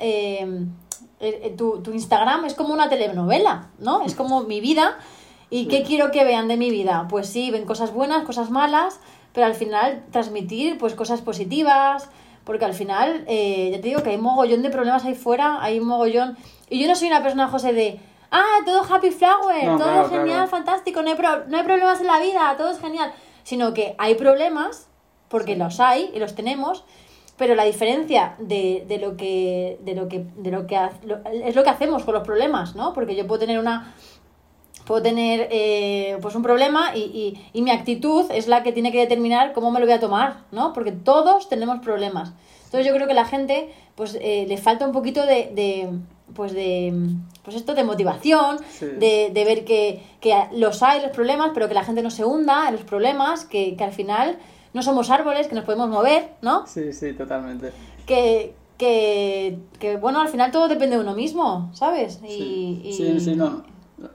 tu, 1.58 1.82
tu, 1.82 1.92
Instagram 1.92 2.46
es 2.46 2.54
como 2.54 2.74
una 2.74 2.90
telenovela, 2.90 3.70
¿no? 3.80 4.04
Es 4.04 4.14
como 4.16 4.44
mi 4.44 4.62
vida. 4.62 4.98
¿Y 5.50 5.68
qué 5.68 5.84
quiero 5.84 6.12
que 6.12 6.24
vean 6.24 6.48
de 6.48 6.56
mi 6.56 6.70
vida? 6.70 7.08
Pues 7.10 7.28
sí, 7.28 7.52
ven 7.52 7.66
cosas 7.66 7.94
buenas, 7.94 8.24
cosas 8.24 8.50
malas, 8.50 9.00
pero 9.34 9.46
al 9.46 9.54
final 9.54 10.06
transmitir 10.12 10.78
pues 10.78 10.96
cosas 10.96 11.22
positivas, 11.22 12.10
porque 12.44 12.66
al 12.66 12.74
final, 12.74 13.24
eh, 13.28 13.70
ya 13.72 13.82
te 13.82 13.90
digo 13.90 14.02
que 14.02 14.12
hay 14.12 14.18
mogollón 14.18 14.62
de 14.62 14.70
problemas 14.70 15.06
ahí 15.06 15.16
fuera, 15.16 15.62
hay 15.62 15.80
mogollón... 15.80 16.38
Y 16.70 16.80
yo 16.80 16.88
no 16.88 16.96
soy 16.96 17.10
una 17.10 17.22
persona, 17.22 17.48
José, 17.50 17.74
de, 17.74 18.00
ah, 18.32 18.60
todo 18.66 18.82
happy 18.82 19.12
flower, 19.12 19.78
todo 19.78 20.10
genial, 20.10 20.48
fantástico, 20.48 21.02
no 21.02 21.12
hay, 21.12 21.18
no 21.48 21.58
hay 21.58 21.64
problemas 21.64 22.02
en 22.02 22.08
la 22.08 22.20
vida, 22.20 22.56
todo 22.58 22.72
es 22.72 22.80
genial. 22.80 23.14
Sino 23.44 23.74
que 23.74 23.96
hay 23.98 24.16
problemas, 24.16 24.88
porque 25.32 25.56
los 25.56 25.80
hay 25.80 26.12
y 26.14 26.20
los 26.20 26.36
tenemos, 26.36 26.84
pero 27.38 27.56
la 27.56 27.64
diferencia 27.64 28.36
de, 28.38 28.86
de 28.88 29.00
lo 29.00 29.18
que 29.18 29.80
de 29.82 29.96
lo 29.96 30.08
que 30.08 30.26
de 30.36 30.52
lo 30.52 30.68
que 30.68 30.78
es 31.46 31.56
lo 31.56 31.64
que 31.64 31.70
hacemos 31.70 32.04
con 32.04 32.14
los 32.14 32.24
problemas 32.24 32.76
no 32.76 32.94
porque 32.94 33.16
yo 33.16 33.26
puedo 33.26 33.40
tener 33.40 33.58
una 33.58 33.96
puedo 34.86 35.02
tener 35.02 35.48
eh, 35.52 36.18
pues 36.22 36.36
un 36.36 36.44
problema 36.44 36.96
y, 36.96 37.40
y, 37.54 37.62
mi 37.62 37.72
actitud 37.72 38.26
es 38.32 38.48
la 38.48 38.62
que 38.62 38.72
tiene 38.72 38.92
que 38.92 39.00
determinar 39.00 39.54
cómo 39.54 39.72
me 39.72 39.80
lo 39.80 39.86
voy 39.86 39.94
a 39.94 40.00
tomar, 40.00 40.42
¿no? 40.52 40.74
Porque 40.74 40.92
todos 40.92 41.50
tenemos 41.50 41.80
problemas. 41.80 42.34
Entonces 42.66 42.88
yo 42.88 42.94
creo 42.94 43.08
que 43.08 43.14
la 43.14 43.26
gente 43.26 43.70
pues 43.96 44.18
eh, 44.20 44.46
le 44.48 44.58
falta 44.58 44.86
un 44.86 44.92
poquito 44.92 45.26
de, 45.26 45.52
de, 45.54 45.90
pues 46.34 46.54
de 46.54 46.94
pues 47.44 47.56
esto 47.56 47.74
de 47.74 47.84
motivación, 47.84 48.58
de, 48.80 49.32
de, 49.34 49.46
ver 49.46 49.66
que, 49.66 50.04
que, 50.20 50.36
los 50.54 50.84
hay 50.84 51.02
los 51.02 51.12
problemas, 51.12 51.52
pero 51.54 51.68
que 51.68 51.74
la 51.74 51.84
gente 51.84 52.02
no 52.02 52.12
se 52.12 52.24
hunda 52.24 52.68
en 52.68 52.76
los 52.76 52.84
problemas, 52.84 53.46
que, 53.46 53.76
que 53.76 53.84
al 53.84 53.92
final 53.92 54.38
no 54.74 54.84
somos 54.84 55.10
árboles, 55.10 55.48
que 55.48 55.56
nos 55.56 55.66
podemos 55.66 55.90
mover, 55.90 56.32
¿no? 56.42 56.66
Sí, 56.68 56.94
sí, 56.94 57.14
totalmente. 57.14 57.72
Que, 58.06 58.54
que, 58.78 59.60
que 59.80 59.98
bueno, 59.98 60.22
al 60.22 60.30
final 60.30 60.52
todo 60.52 60.68
depende 60.68 60.96
de 60.96 61.04
uno 61.04 61.14
mismo, 61.14 61.70
¿sabes? 61.74 62.20
Y, 62.24 62.82
sí, 62.84 62.94
sí, 62.94 63.20
sí, 63.20 63.36
no. 63.36 63.64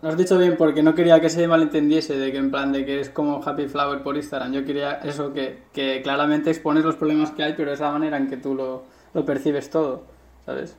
Lo 0.02 0.08
has 0.08 0.16
dicho 0.16 0.36
bien 0.36 0.56
porque 0.56 0.82
no 0.82 0.94
quería 0.94 1.20
que 1.20 1.30
se 1.30 1.46
malentendiese 1.46 2.18
de 2.18 2.32
que 2.32 2.38
en 2.38 2.50
plan 2.50 2.72
de 2.72 2.84
que 2.84 3.00
es 3.00 3.08
como 3.08 3.40
Happy 3.44 3.68
Flower 3.68 4.02
por 4.02 4.16
Instagram. 4.16 4.52
Yo 4.52 4.64
quería 4.64 4.94
eso, 5.04 5.32
que, 5.32 5.62
que 5.72 6.02
claramente 6.02 6.50
expones 6.50 6.84
los 6.84 6.96
problemas 6.96 7.30
que 7.30 7.44
hay, 7.44 7.54
pero 7.56 7.72
es 7.72 7.78
la 7.78 7.92
manera 7.92 8.16
en 8.16 8.28
que 8.28 8.36
tú 8.36 8.54
lo, 8.54 8.82
lo 9.14 9.24
percibes 9.24 9.70
todo, 9.70 10.02
¿sabes? 10.44 10.76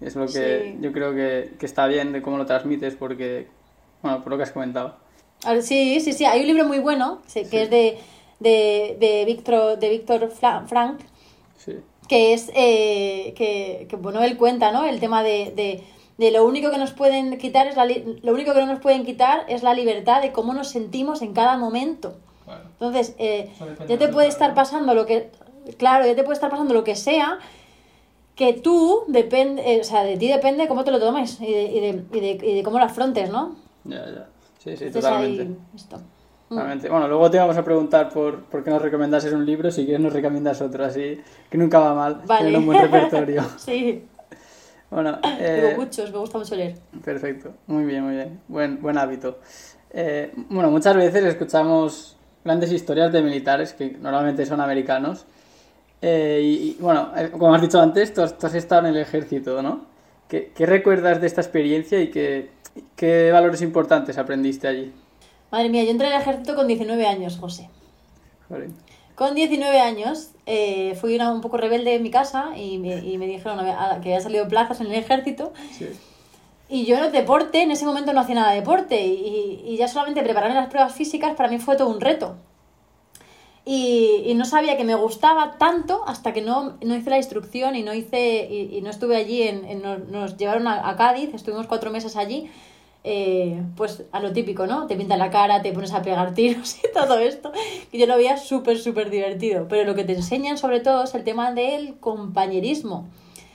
Es 0.00 0.16
lo 0.16 0.26
que 0.26 0.78
yo 0.80 0.92
creo 0.92 1.14
que, 1.14 1.52
que, 1.58 1.66
está 1.66 1.86
bien 1.86 2.12
de 2.12 2.22
cómo 2.22 2.38
lo 2.38 2.46
transmites 2.46 2.96
porque, 2.96 3.48
bueno, 4.02 4.22
por 4.22 4.32
lo 4.32 4.38
que 4.38 4.44
has 4.44 4.52
comentado. 4.52 4.96
Sí, 5.60 6.00
sí, 6.00 6.12
sí. 6.12 6.24
Hay 6.24 6.40
un 6.40 6.46
libro 6.46 6.64
muy 6.64 6.78
bueno 6.78 7.20
que 7.32 7.62
es 7.62 7.70
de, 7.70 7.98
de, 8.40 8.96
de, 8.98 9.24
Víctor, 9.24 9.78
de 9.78 9.88
Víctor 9.88 10.30
Frank, 10.30 11.00
que 12.08 12.32
es, 12.32 12.50
eh, 12.54 13.32
que, 13.36 13.86
que, 13.88 13.96
bueno, 13.96 14.22
él 14.22 14.36
cuenta, 14.36 14.72
¿no? 14.72 14.84
El 14.84 14.98
tema 14.98 15.22
de, 15.22 15.52
de 15.54 15.84
de 16.20 16.30
lo 16.30 16.44
único 16.44 16.70
que 16.70 16.76
nos 16.76 16.92
pueden 16.92 17.38
quitar 17.38 17.66
es 17.66 17.76
la 17.76 17.86
lo 17.86 18.34
único 18.34 18.52
que 18.52 18.60
no 18.60 18.66
nos 18.66 18.80
pueden 18.80 19.06
quitar 19.06 19.46
es 19.48 19.62
la 19.62 19.72
libertad 19.72 20.20
de 20.20 20.32
cómo 20.32 20.52
nos 20.52 20.68
sentimos 20.68 21.22
en 21.22 21.32
cada 21.32 21.56
momento. 21.56 22.18
Entonces, 22.72 23.14
eh, 23.18 23.50
ya 23.88 23.96
te 23.96 24.08
puede 24.08 24.28
estar 24.28 24.54
pasando 24.54 24.92
lo 24.92 25.06
que, 25.06 25.30
claro, 25.78 26.04
ya 26.04 26.14
te 26.14 26.22
puede 26.22 26.34
estar 26.34 26.50
pasando 26.50 26.74
lo 26.74 26.84
que 26.84 26.94
sea, 26.94 27.38
que 28.34 28.52
tú 28.52 29.04
depende, 29.08 29.62
eh, 29.76 29.80
o 29.80 29.84
sea, 29.84 30.04
de 30.04 30.18
ti 30.18 30.28
depende 30.28 30.68
cómo 30.68 30.84
te 30.84 30.90
lo 30.90 31.00
tomes 31.00 31.40
y 31.40 31.52
de, 31.52 31.62
y 31.62 31.80
de, 31.80 32.04
y 32.12 32.20
de, 32.20 32.46
y 32.46 32.54
de 32.56 32.62
cómo 32.62 32.78
lo 32.78 32.84
afrontes, 32.84 33.30
¿no? 33.30 33.56
Ya, 33.84 34.04
ya. 34.04 34.28
Sí, 34.58 34.76
sí, 34.76 34.90
totalmente. 34.90 35.56
Mm. 36.50 36.80
Bueno, 36.88 37.06
luego 37.06 37.30
te 37.30 37.38
vamos 37.38 37.56
a 37.56 37.64
preguntar 37.64 38.08
por, 38.08 38.42
por 38.42 38.64
qué 38.64 38.70
nos 38.70 38.82
recomendases 38.82 39.32
un 39.32 39.46
libro, 39.46 39.70
si 39.70 39.84
quieres 39.84 40.00
nos 40.00 40.12
recomiendas 40.12 40.60
otro, 40.60 40.84
así 40.84 41.20
que 41.48 41.56
nunca 41.56 41.78
va 41.78 41.94
mal 41.94 42.22
vale. 42.26 42.46
tener 42.46 42.58
un 42.58 42.66
buen 42.66 42.80
repertorio. 42.80 43.44
sí. 43.56 44.04
Bueno, 44.90 45.20
eh, 45.38 45.74
muchos, 45.76 46.10
me 46.10 46.18
gusta 46.18 46.38
mucho 46.38 46.56
leer. 46.56 46.74
Perfecto, 47.04 47.52
muy 47.68 47.84
bien, 47.84 48.02
muy 48.02 48.16
bien. 48.16 48.40
Buen, 48.48 48.82
buen 48.82 48.98
hábito. 48.98 49.38
Eh, 49.92 50.32
bueno, 50.48 50.72
muchas 50.72 50.96
veces 50.96 51.24
escuchamos 51.24 52.16
grandes 52.44 52.72
historias 52.72 53.12
de 53.12 53.22
militares 53.22 53.72
que 53.72 53.92
normalmente 53.92 54.44
son 54.44 54.60
americanos. 54.60 55.26
Eh, 56.02 56.40
y, 56.42 56.76
bueno, 56.80 57.12
eh, 57.16 57.30
como 57.30 57.54
has 57.54 57.62
dicho 57.62 57.80
antes, 57.80 58.12
tú 58.12 58.22
has, 58.22 58.54
estado 58.54 58.88
en 58.88 58.96
el 58.96 59.02
ejército, 59.02 59.62
¿no? 59.62 59.86
¿Qué, 60.26 60.50
¿Qué, 60.52 60.66
recuerdas 60.66 61.20
de 61.20 61.28
esta 61.28 61.42
experiencia 61.42 62.00
y 62.00 62.10
qué, 62.10 62.50
qué 62.96 63.30
valores 63.30 63.62
importantes 63.62 64.18
aprendiste 64.18 64.66
allí? 64.66 64.92
Madre 65.50 65.68
mía, 65.68 65.84
yo 65.84 65.90
entré 65.90 66.06
en 66.06 66.14
el 66.14 66.20
ejército 66.20 66.54
con 66.54 66.66
19 66.66 67.06
años, 67.06 67.38
José. 67.38 67.68
Con 69.14 69.34
19 69.34 69.80
años 69.80 70.30
eh, 70.46 70.96
fui 71.00 71.14
una, 71.14 71.32
un 71.32 71.40
poco 71.40 71.56
rebelde 71.56 71.94
en 71.94 72.02
mi 72.02 72.10
casa 72.10 72.52
y 72.56 72.78
me, 72.78 72.96
y 72.98 73.18
me 73.18 73.26
dijeron 73.26 73.58
que 73.64 73.70
había 74.08 74.20
salido 74.20 74.48
plazas 74.48 74.80
en 74.80 74.86
el 74.86 74.94
ejército. 74.94 75.52
Y 76.68 76.84
yo 76.84 76.96
en 76.96 77.04
el 77.04 77.12
deporte, 77.12 77.62
en 77.62 77.72
ese 77.72 77.84
momento 77.84 78.12
no 78.12 78.20
hacía 78.20 78.36
nada 78.36 78.50
de 78.50 78.60
deporte 78.60 79.04
y, 79.04 79.62
y 79.66 79.76
ya 79.76 79.88
solamente 79.88 80.22
prepararme 80.22 80.54
las 80.54 80.68
pruebas 80.68 80.94
físicas 80.94 81.34
para 81.34 81.48
mí 81.48 81.58
fue 81.58 81.76
todo 81.76 81.88
un 81.88 82.00
reto. 82.00 82.36
Y, 83.64 84.22
y, 84.24 84.34
no 84.34 84.46
sabía 84.46 84.76
que 84.76 84.84
me 84.84 84.94
gustaba 84.94 85.58
tanto 85.58 86.02
hasta 86.06 86.32
que 86.32 86.40
no, 86.40 86.78
no 86.82 86.96
hice 86.96 87.10
la 87.10 87.18
instrucción 87.18 87.76
y 87.76 87.82
no 87.82 87.92
hice 87.92 88.48
y, 88.50 88.76
y 88.76 88.80
no 88.80 88.88
estuve 88.88 89.16
allí 89.16 89.42
en, 89.42 89.66
en 89.66 89.82
nos, 89.82 90.08
nos, 90.08 90.36
llevaron 90.38 90.66
a, 90.66 90.88
a, 90.88 90.96
Cádiz 90.96 91.34
estuvimos 91.34 91.66
cuatro 91.66 91.90
meses 91.90 92.16
allí 92.16 92.50
eh, 93.02 93.62
pues 93.76 94.04
a 94.12 94.20
lo 94.20 94.32
típico, 94.32 94.66
¿no? 94.66 94.86
Te 94.86 94.96
pintan 94.96 95.18
la 95.18 95.30
cara, 95.30 95.62
te 95.62 95.72
pones 95.72 95.92
a 95.92 96.02
pegar 96.02 96.34
tiros 96.34 96.76
y 96.84 96.92
todo 96.92 97.18
esto. 97.18 97.52
Y 97.92 97.98
yo 97.98 98.06
lo 98.06 98.16
veía 98.16 98.36
súper, 98.36 98.78
súper 98.78 99.10
divertido. 99.10 99.66
Pero 99.68 99.84
lo 99.84 99.94
que 99.94 100.04
te 100.04 100.12
enseñan 100.12 100.58
sobre 100.58 100.80
todo 100.80 101.04
es 101.04 101.14
el 101.14 101.24
tema 101.24 101.52
del 101.52 101.98
compañerismo. 101.98 103.08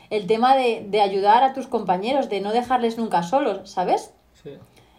El 0.09 0.27
tema 0.27 0.55
de, 0.55 0.85
de 0.87 1.01
ayudar 1.01 1.43
a 1.43 1.53
tus 1.53 1.67
compañeros, 1.67 2.29
de 2.29 2.41
no 2.41 2.51
dejarles 2.53 2.97
nunca 2.97 3.23
solos, 3.23 3.69
¿sabes? 3.69 4.13
Sí. 4.43 4.51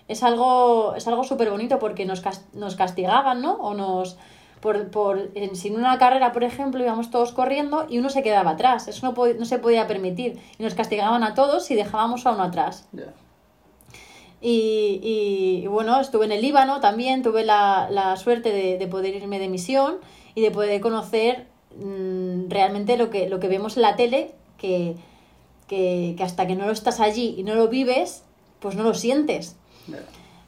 Es 0.08 0.22
algo 0.22 0.94
es 0.94 1.06
algo 1.08 1.24
súper 1.24 1.50
bonito 1.50 1.78
porque 1.78 2.04
nos, 2.04 2.22
nos 2.52 2.76
castigaban, 2.76 3.42
¿no? 3.42 3.54
O 3.54 3.74
nos... 3.74 4.16
Por, 4.60 4.90
por, 4.90 5.30
en, 5.34 5.54
sin 5.54 5.76
una 5.76 5.98
carrera, 5.98 6.32
por 6.32 6.42
ejemplo, 6.42 6.82
íbamos 6.82 7.10
todos 7.10 7.32
corriendo 7.32 7.86
y 7.88 7.98
uno 7.98 8.08
se 8.08 8.22
quedaba 8.22 8.52
atrás. 8.52 8.88
Eso 8.88 9.06
no, 9.06 9.26
no 9.38 9.44
se 9.44 9.58
podía 9.58 9.86
permitir. 9.86 10.40
Y 10.58 10.62
nos 10.62 10.74
castigaban 10.74 11.22
a 11.22 11.34
todos 11.34 11.70
y 11.70 11.74
dejábamos 11.74 12.26
a 12.26 12.32
uno 12.32 12.44
atrás. 12.44 12.88
Y, 14.40 15.00
y, 15.02 15.66
bueno, 15.66 15.98
estuve 16.00 16.26
en 16.26 16.32
el 16.32 16.42
Líbano 16.42 16.80
también, 16.80 17.22
tuve 17.22 17.44
la, 17.44 17.88
la 17.90 18.16
suerte 18.16 18.52
de, 18.52 18.78
de, 18.78 18.86
poder 18.86 19.14
irme 19.14 19.38
de 19.38 19.48
misión 19.48 19.96
y 20.34 20.42
de 20.42 20.50
poder 20.50 20.80
conocer 20.80 21.46
mmm, 21.76 22.48
realmente 22.48 22.96
lo 22.96 23.10
que, 23.10 23.28
lo 23.28 23.40
que 23.40 23.48
vemos 23.48 23.76
en 23.76 23.82
la 23.82 23.96
tele, 23.96 24.32
que, 24.58 24.96
que, 25.66 26.14
que, 26.16 26.22
hasta 26.22 26.46
que 26.46 26.54
no 26.54 26.66
lo 26.66 26.72
estás 26.72 27.00
allí 27.00 27.34
y 27.38 27.42
no 27.44 27.54
lo 27.54 27.68
vives, 27.68 28.24
pues 28.60 28.76
no 28.76 28.82
lo 28.82 28.94
sientes. 28.94 29.56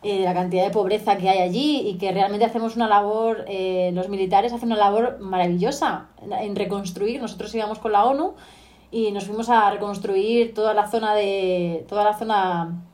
Eh, 0.05 0.20
la 0.22 0.33
cantidad 0.33 0.64
de 0.64 0.70
pobreza 0.70 1.16
que 1.16 1.29
hay 1.29 1.40
allí 1.40 1.81
y 1.88 1.98
que 1.98 2.12
realmente 2.12 2.44
hacemos 2.44 2.77
una 2.77 2.87
labor, 2.87 3.44
eh, 3.48 3.90
los 3.94 4.09
militares 4.09 4.53
hacen 4.53 4.68
una 4.68 4.77
labor 4.77 5.18
maravillosa 5.18 6.07
en 6.22 6.55
reconstruir. 6.55 7.20
Nosotros 7.20 7.53
íbamos 7.55 7.81
con 7.81 7.92
la 7.92 8.05
ONU 8.05 8.35
y 8.92 9.11
nos 9.11 9.24
fuimos 9.24 9.48
a 9.48 9.68
reconstruir 9.70 10.55
toda 10.55 10.72
la 10.72 10.88
zona 10.88 11.14
de 11.14 11.85
toda 11.88 12.05
la 12.05 12.16
zona 12.16 12.85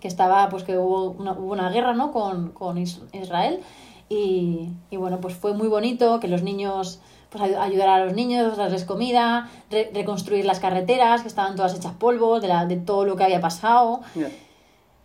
que 0.00 0.08
estaba, 0.08 0.48
pues 0.48 0.64
que 0.64 0.78
hubo 0.78 1.10
una, 1.10 1.32
hubo 1.32 1.52
una 1.52 1.70
guerra, 1.70 1.94
¿no? 1.94 2.10
Con, 2.10 2.50
con 2.50 2.78
Israel 2.78 3.60
y, 4.08 4.70
y, 4.90 4.96
bueno, 4.96 5.20
pues 5.20 5.34
fue 5.34 5.54
muy 5.54 5.68
bonito 5.68 6.18
que 6.18 6.26
los 6.26 6.42
niños, 6.42 7.00
pues 7.30 7.44
ayudar 7.56 7.88
a 7.88 8.04
los 8.04 8.14
niños, 8.14 8.56
darles 8.56 8.84
comida, 8.84 9.48
re, 9.70 9.88
reconstruir 9.94 10.44
las 10.44 10.58
carreteras 10.58 11.22
que 11.22 11.28
estaban 11.28 11.54
todas 11.54 11.76
hechas 11.76 11.94
polvo, 11.94 12.40
de, 12.40 12.48
la, 12.48 12.66
de 12.66 12.76
todo 12.76 13.04
lo 13.04 13.14
que 13.14 13.22
había 13.22 13.40
pasado. 13.40 14.00
Yeah. 14.16 14.30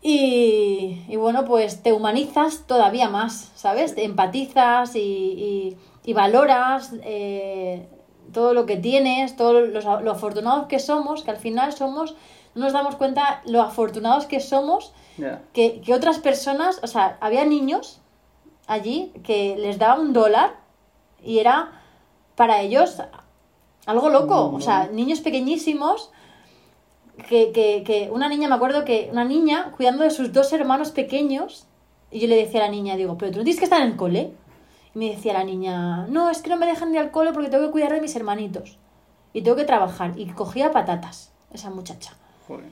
Y, 0.01 1.03
y, 1.07 1.15
bueno, 1.17 1.45
pues 1.45 1.83
te 1.83 1.93
humanizas 1.93 2.63
todavía 2.65 3.09
más, 3.09 3.51
¿sabes? 3.55 3.93
Te 3.93 4.03
empatizas 4.03 4.95
y, 4.95 4.99
y, 4.99 5.77
y 6.03 6.13
valoras 6.13 6.93
eh, 7.03 7.87
todo 8.33 8.55
lo 8.55 8.65
que 8.65 8.77
tienes, 8.77 9.35
todo 9.35 9.61
lo, 9.61 10.01
lo 10.01 10.11
afortunados 10.11 10.65
que 10.65 10.79
somos, 10.79 11.23
que 11.23 11.29
al 11.29 11.37
final 11.37 11.73
somos 11.73 12.15
no 12.55 12.63
nos 12.63 12.73
damos 12.73 12.95
cuenta 12.95 13.41
lo 13.45 13.61
afortunados 13.61 14.25
que 14.25 14.39
somos, 14.39 14.93
que, 15.53 15.81
que 15.81 15.93
otras 15.93 16.19
personas, 16.19 16.79
o 16.83 16.87
sea, 16.87 17.17
había 17.21 17.45
niños 17.45 18.01
allí 18.67 19.11
que 19.23 19.55
les 19.57 19.77
daba 19.77 19.99
un 19.99 20.13
dólar 20.13 20.55
y 21.23 21.39
era 21.39 21.81
para 22.35 22.61
ellos 22.61 23.01
algo 23.85 24.09
loco. 24.09 24.51
O 24.53 24.61
sea, 24.61 24.87
niños 24.87 25.21
pequeñísimos 25.21 26.11
que, 27.29 27.51
que, 27.51 27.83
que 27.85 28.09
una 28.11 28.29
niña, 28.29 28.47
me 28.47 28.55
acuerdo 28.55 28.85
que 28.85 29.09
una 29.11 29.23
niña 29.23 29.71
cuidando 29.75 30.03
de 30.03 30.09
sus 30.09 30.33
dos 30.33 30.51
hermanos 30.53 30.91
pequeños, 30.91 31.67
y 32.11 32.19
yo 32.19 32.27
le 32.27 32.35
decía 32.35 32.61
a 32.61 32.65
la 32.65 32.71
niña, 32.71 32.95
digo, 32.95 33.17
pero 33.17 33.31
tú 33.31 33.37
no 33.39 33.43
tienes 33.43 33.59
que 33.59 33.65
estar 33.65 33.81
en 33.81 33.89
el 33.89 33.97
cole. 33.97 34.33
Y 34.93 34.99
me 34.99 35.09
decía 35.09 35.33
la 35.33 35.43
niña, 35.43 36.07
no, 36.07 36.29
es 36.29 36.41
que 36.41 36.49
no 36.49 36.57
me 36.57 36.65
dejan 36.65 36.93
ir 36.93 36.99
al 36.99 37.11
cole 37.11 37.33
porque 37.33 37.49
tengo 37.49 37.65
que 37.65 37.71
cuidar 37.71 37.91
de 37.91 38.01
mis 38.01 38.15
hermanitos. 38.15 38.77
Y 39.33 39.41
tengo 39.41 39.57
que 39.57 39.65
trabajar. 39.65 40.17
Y 40.17 40.27
cogía 40.27 40.71
patatas, 40.71 41.33
esa 41.51 41.69
muchacha. 41.69 42.15
Joder. 42.47 42.65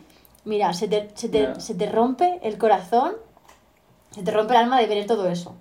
Mira, 0.45 0.73
se 0.73 0.88
te, 0.88 1.09
se 1.15 1.29
te, 1.29 1.59
se 1.62 1.73
te 1.75 1.89
rompe 1.89 2.39
el 2.43 2.57
corazón, 2.57 3.13
se 4.12 4.23
te 4.23 4.31
rompe 4.31 4.53
el 4.53 4.59
alma 4.59 4.79
de 4.79 4.88
ver 4.88 5.05
todo 5.07 5.27
eso. 5.29 5.55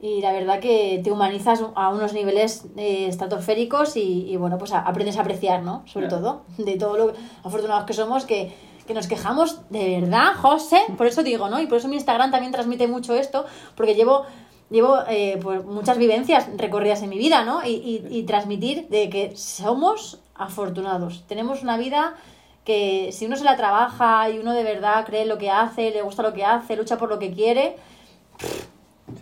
Y 0.00 0.20
la 0.20 0.32
verdad 0.32 0.58
que 0.58 1.00
te 1.04 1.12
humanizas 1.12 1.62
a 1.76 1.88
unos 1.90 2.12
niveles 2.12 2.64
eh, 2.76 3.06
estratosféricos 3.06 3.96
y, 3.96 4.28
y, 4.28 4.36
bueno, 4.36 4.58
pues 4.58 4.72
a- 4.72 4.80
aprendes 4.80 5.16
a 5.16 5.20
apreciar, 5.20 5.62
¿no? 5.62 5.82
Sobre 5.86 6.08
todo, 6.08 6.42
de 6.58 6.76
todo 6.76 6.96
lo 6.96 7.12
afortunados 7.44 7.84
que 7.84 7.92
somos, 7.92 8.24
que, 8.24 8.52
que 8.86 8.94
nos 8.94 9.06
quejamos 9.06 9.60
de 9.70 10.00
verdad, 10.00 10.34
José. 10.40 10.80
Por 10.98 11.06
eso 11.06 11.22
digo, 11.22 11.48
¿no? 11.48 11.60
Y 11.60 11.66
por 11.66 11.78
eso 11.78 11.86
mi 11.86 11.94
Instagram 11.94 12.32
también 12.32 12.50
transmite 12.50 12.88
mucho 12.88 13.14
esto, 13.14 13.44
porque 13.76 13.94
llevo, 13.94 14.24
llevo 14.70 14.96
eh, 15.08 15.38
pues 15.40 15.64
muchas 15.64 15.98
vivencias 15.98 16.48
recorridas 16.56 17.02
en 17.02 17.10
mi 17.10 17.18
vida, 17.18 17.44
¿no? 17.44 17.64
Y, 17.64 17.68
y, 17.70 18.06
y 18.10 18.22
transmitir 18.24 18.88
de 18.88 19.08
que 19.08 19.36
somos 19.36 20.18
afortunados. 20.34 21.22
Tenemos 21.28 21.62
una 21.62 21.76
vida 21.76 22.16
que 22.64 23.10
si 23.12 23.26
uno 23.26 23.36
se 23.36 23.44
la 23.44 23.56
trabaja 23.56 24.30
y 24.30 24.38
uno 24.38 24.52
de 24.52 24.62
verdad 24.62 25.04
cree 25.04 25.22
en 25.22 25.28
lo 25.28 25.38
que 25.38 25.50
hace, 25.50 25.90
le 25.90 26.02
gusta 26.02 26.22
lo 26.22 26.32
que 26.32 26.44
hace, 26.44 26.76
lucha 26.76 26.96
por 26.98 27.08
lo 27.08 27.18
que 27.18 27.32
quiere, 27.32 27.76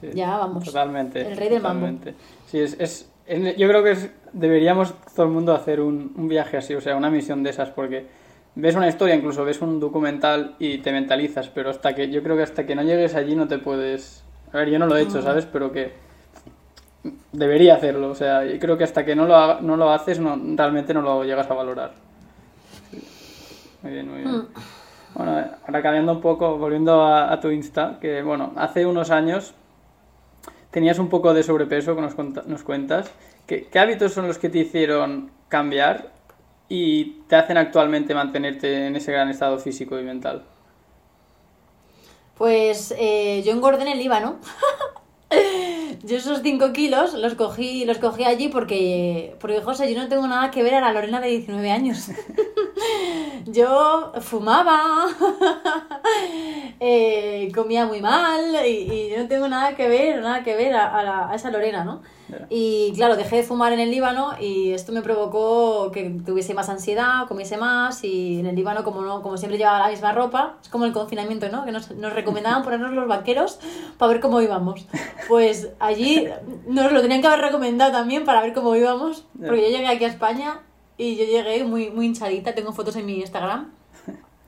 Sí, 0.01 0.11
Ya, 0.15 0.37
vamos. 0.37 0.65
Totalmente. 0.65 1.21
El 1.23 1.37
rey 1.37 1.49
del 1.49 1.63
mambo. 1.63 1.81
totalmente. 1.87 2.15
Sí, 2.47 2.61
es, 2.61 2.77
es, 2.79 3.11
yo 3.57 3.69
creo 3.69 3.83
que 3.83 3.91
es- 3.93 4.11
deberíamos 4.33 4.95
todo 5.17 5.27
el 5.27 5.33
mundo 5.33 5.53
hacer 5.55 5.81
un, 5.81 6.13
un 6.17 6.29
viaje 6.29 6.57
así, 6.59 6.75
o 6.75 6.81
sea, 6.81 6.97
una 6.97 7.11
misión 7.11 7.43
de 7.43 7.51
esas, 7.51 7.71
porque 7.71 8.07
ves 8.55 8.77
una 8.77 8.89
historia, 8.89 9.15
incluso 9.17 9.45
ves 9.45 9.61
un 9.61 9.81
documental 9.81 10.55
y 10.59 10.79
te 10.79 10.93
mentalizas, 10.93 11.49
pero 11.49 11.71
hasta 11.71 11.95
que 11.95 12.09
yo 12.11 12.23
creo 12.23 12.37
que 12.37 12.43
hasta 12.45 12.67
que 12.67 12.75
no 12.75 12.83
llegues 12.83 13.15
allí 13.15 13.35
no 13.35 13.49
te 13.49 13.59
puedes... 13.59 14.23
A 14.53 14.59
ver, 14.59 14.71
yo 14.71 14.79
no 14.79 14.87
lo 14.87 14.97
he 14.97 15.03
hecho, 15.03 15.23
¿sabes? 15.23 15.47
Pero 15.47 15.73
que 15.73 15.93
debería 17.33 17.75
hacerlo, 17.75 18.11
o 18.11 18.15
sea, 18.15 18.45
yo 18.45 18.59
creo 18.59 18.77
que 18.77 18.85
hasta 18.85 19.05
que 19.05 19.17
no 19.17 19.27
lo, 19.27 19.35
haga- 19.37 19.61
no 19.61 19.77
lo 19.77 19.91
haces 19.91 20.19
no, 20.21 20.39
realmente 20.57 20.93
no 20.95 21.03
lo 21.03 21.25
llegas 21.25 21.51
a 21.51 21.55
valorar. 21.55 21.93
Muy 23.83 23.93
bien, 23.93 24.09
muy 24.11 24.19
bien. 24.19 24.37
Mm. 24.37 24.49
Bueno, 25.15 25.33
ahora 25.67 25.83
cambiando 25.83 26.13
un 26.13 26.21
poco, 26.21 26.57
volviendo 26.57 27.03
a, 27.03 27.33
a 27.33 27.41
tu 27.41 27.51
Insta, 27.51 27.99
que 28.01 28.23
bueno, 28.23 28.53
hace 28.57 28.87
unos 28.87 29.11
años 29.11 29.55
tenías 30.71 30.99
un 30.99 31.09
poco 31.09 31.35
de 31.35 31.43
sobrepeso, 31.43 31.95
que 31.95 32.03
nos, 32.03 32.17
nos 32.47 32.63
cuentas. 32.63 33.11
¿Qué, 33.47 33.67
qué 33.67 33.79
hábitos 33.79 34.13
son 34.13 34.29
los 34.29 34.39
que 34.39 34.49
te 34.49 34.59
hicieron 34.59 35.31
cambiar 35.49 36.13
y 36.69 37.23
te 37.29 37.37
hacen 37.37 37.57
actualmente 37.59 38.15
mantenerte 38.15 38.87
en 38.87 38.97
ese 38.97 39.13
gran 39.13 39.29
estado 39.29 39.59
físico 39.59 39.99
y 39.99 40.05
mental? 40.05 40.45
Pues 42.37 42.95
eh, 42.97 43.43
yo 43.45 43.53
engordé 43.53 43.83
en 43.83 43.89
el 43.89 43.99
Líbano. 43.99 44.39
yo 46.05 46.17
esos 46.17 46.41
5 46.43 46.73
kilos 46.73 47.13
los 47.15 47.35
cogí, 47.35 47.85
los 47.85 47.99
cogí 47.99 48.25
allí 48.25 48.49
porque, 48.49 49.37
porque, 49.41 49.61
José, 49.61 49.93
yo 49.93 50.01
no 50.01 50.09
tengo 50.09 50.27
nada 50.27 50.51
que 50.51 50.63
ver 50.63 50.75
a 50.75 50.81
la 50.81 50.93
Lorena 50.93 51.21
de 51.21 51.29
19 51.29 51.71
años. 51.71 52.09
yo 53.47 54.13
fumaba, 54.21 55.07
eh, 56.81 57.51
comía 57.55 57.87
muy 57.87 58.01
mal 58.01 58.57
y, 58.67 58.69
y 58.93 59.11
yo 59.11 59.19
no 59.23 59.29
tengo 59.29 59.49
nada 59.49 59.75
que 59.77 59.89
ver, 59.89 60.21
nada 60.23 60.43
que 60.43 60.55
ver 60.57 60.75
a, 60.75 60.99
a 60.99 61.03
la- 61.03 61.31
a 61.31 61.35
esa 61.35 61.51
Lorena, 61.51 61.85
¿no? 61.85 62.03
Y 62.49 62.93
claro, 62.95 63.17
dejé 63.17 63.37
de 63.39 63.43
fumar 63.43 63.73
en 63.73 63.81
el 63.81 63.91
Líbano 63.91 64.35
y 64.41 64.71
esto 64.73 64.93
me 64.93 65.03
provocó 65.03 65.91
que 65.91 66.11
tuviese 66.25 66.55
más 66.55 66.69
ansiedad, 66.69 67.27
comiese 67.27 67.57
más 67.57 68.05
y 68.05 68.39
en 68.39 68.47
el 68.47 68.55
Líbano 68.55 68.85
como 68.85 69.03
no, 69.03 69.21
como 69.21 69.37
siempre 69.37 69.59
llevaba 69.59 69.81
la 69.81 69.89
misma 69.89 70.13
ropa, 70.13 70.55
es 70.63 70.69
como 70.69 70.85
el 70.85 70.93
confinamiento, 70.93 71.49
¿no? 71.49 71.65
Que 71.65 71.73
nos, 71.73 71.91
nos 71.91 72.13
recomendaban 72.13 72.63
ponernos 72.63 72.93
los 72.93 73.09
vaqueros 73.09 73.59
para 73.99 74.13
ver 74.13 74.21
cómo 74.21 74.41
íbamos. 74.41 74.87
Pues 75.29 75.71
allí 75.81 76.29
nos 76.69 76.93
lo 76.93 77.03
tenían 77.03 77.21
que 77.21 77.27
haber 77.27 77.41
recomendado 77.41 77.91
también 77.91 78.25
para 78.25 78.43
ver 78.43 78.53
cómo 78.55 78.77
íbamos, 78.77 79.25
porque 79.37 79.63
yo 79.63 79.77
llegué 79.77 79.89
aquí 79.89 80.05
a 80.05 80.09
España 80.09 80.61
y 81.01 81.17
yo 81.17 81.25
llegué 81.25 81.65
muy, 81.65 81.91
muy 81.91 82.07
hinchadita, 82.07 82.55
tengo 82.55 82.73
fotos 82.73 82.95
en 82.97 83.07
mi 83.07 83.19
Instagram 83.21 83.71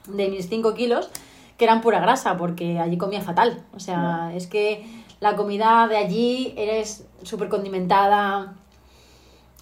de 0.07 0.29
mis 0.29 0.49
5 0.51 0.75
kilos 0.75 1.09
que 1.57 1.65
eran 1.65 1.81
pura 1.81 1.99
grasa 1.99 2.37
porque 2.37 2.79
allí 2.79 2.99
comía 2.99 3.23
fatal. 3.23 3.63
O 3.75 3.81
sea, 3.81 4.33
es 4.35 4.47
que 4.47 4.85
la 5.21 5.35
comida 5.35 5.87
de 5.89 5.97
allí 5.97 6.53
eres 6.57 7.07
súper 7.23 7.49
condimentada. 7.49 8.55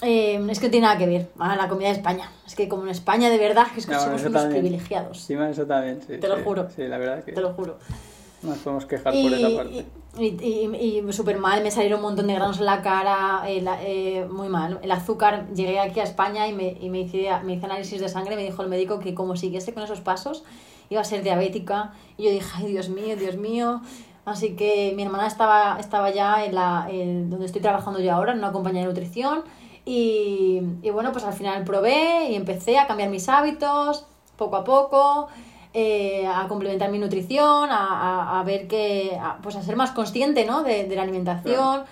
Eh, 0.02 0.44
es 0.48 0.58
que 0.58 0.66
no 0.66 0.70
tiene 0.70 0.86
nada 0.86 0.98
que 0.98 1.06
ver 1.06 1.30
a 1.38 1.54
la 1.56 1.68
comida 1.68 1.88
de 1.88 1.94
España. 1.94 2.32
Es 2.46 2.56
que 2.56 2.68
como 2.68 2.84
en 2.84 2.88
España 2.88 3.28
de 3.30 3.38
verdad 3.38 3.66
es 3.76 3.86
que 3.86 3.94
somos 3.94 4.22
unos 4.22 4.32
también. 4.32 4.50
privilegiados. 4.62 5.18
Encima 5.18 5.50
eso 5.50 5.66
también, 5.66 6.00
sí. 6.00 6.18
Te 6.18 6.26
lo 6.26 6.38
sí. 6.38 6.42
juro. 6.42 6.68
Sí, 6.74 6.82
la 6.88 6.98
verdad 6.98 7.22
que 7.22 7.32
Te 7.32 7.40
lo 7.40 7.52
juro. 7.52 7.78
No 8.42 8.50
nos 8.50 8.58
podemos 8.58 8.86
quejar 8.86 9.14
Y, 9.14 9.22
por 9.22 9.32
esa 9.34 9.56
parte. 9.56 9.86
y, 10.18 10.26
y, 10.26 10.98
y 11.06 11.12
súper 11.12 11.38
mal, 11.38 11.62
me 11.62 11.70
salieron 11.70 12.00
un 12.00 12.06
montón 12.06 12.26
de 12.26 12.34
granos 12.34 12.58
en 12.58 12.64
la 12.66 12.82
cara, 12.82 13.42
eh, 13.46 13.60
la- 13.60 13.78
eh, 13.82 14.26
muy 14.30 14.48
mal. 14.48 14.78
El 14.82 14.90
azúcar, 14.90 15.46
llegué 15.54 15.78
aquí 15.80 16.00
a 16.00 16.04
España 16.04 16.48
y 16.48 16.52
me, 16.52 16.76
y 16.80 16.88
me, 16.90 17.00
hice, 17.00 17.28
me 17.44 17.54
hice 17.54 17.66
análisis 17.66 18.00
de 18.00 18.08
sangre, 18.08 18.36
me 18.36 18.42
dijo 18.44 18.62
el 18.62 18.68
médico 18.68 18.98
que 18.98 19.14
como 19.14 19.36
siguiese 19.36 19.72
con 19.74 19.82
esos 19.82 20.00
pasos 20.00 20.42
iba 20.88 21.00
a 21.00 21.04
ser 21.04 21.22
diabética. 21.22 21.92
Y 22.16 22.24
yo 22.24 22.30
dije, 22.30 22.50
ay 22.56 22.66
Dios 22.72 22.88
mío, 22.88 23.16
Dios 23.16 23.36
mío. 23.36 23.80
Así 24.24 24.54
que 24.56 24.92
mi 24.96 25.02
hermana 25.02 25.26
estaba, 25.26 25.78
estaba 25.80 26.10
ya 26.10 26.44
en 26.44 26.54
la, 26.54 26.86
en 26.90 27.30
donde 27.30 27.46
estoy 27.46 27.60
trabajando 27.62 28.00
yo 28.00 28.12
ahora, 28.12 28.32
en 28.32 28.38
una 28.38 28.52
compañía 28.52 28.82
de 28.82 28.88
nutrición. 28.88 29.42
Y, 29.86 30.60
y 30.82 30.90
bueno, 30.90 31.10
pues 31.12 31.24
al 31.24 31.32
final 31.32 31.64
probé 31.64 32.28
y 32.30 32.34
empecé 32.34 32.78
a 32.78 32.86
cambiar 32.86 33.08
mis 33.08 33.28
hábitos 33.28 34.06
poco 34.36 34.56
a 34.56 34.64
poco, 34.64 35.28
eh, 35.74 36.26
a 36.26 36.46
complementar 36.48 36.90
mi 36.90 36.98
nutrición, 36.98 37.70
a, 37.70 37.76
a, 38.36 38.40
a 38.40 38.42
ver 38.44 38.66
que, 38.68 39.18
a, 39.20 39.38
pues 39.42 39.56
a 39.56 39.62
ser 39.62 39.76
más 39.76 39.92
consciente 39.92 40.44
¿no? 40.44 40.62
de, 40.62 40.84
de 40.84 40.96
la 40.96 41.02
alimentación. 41.02 41.84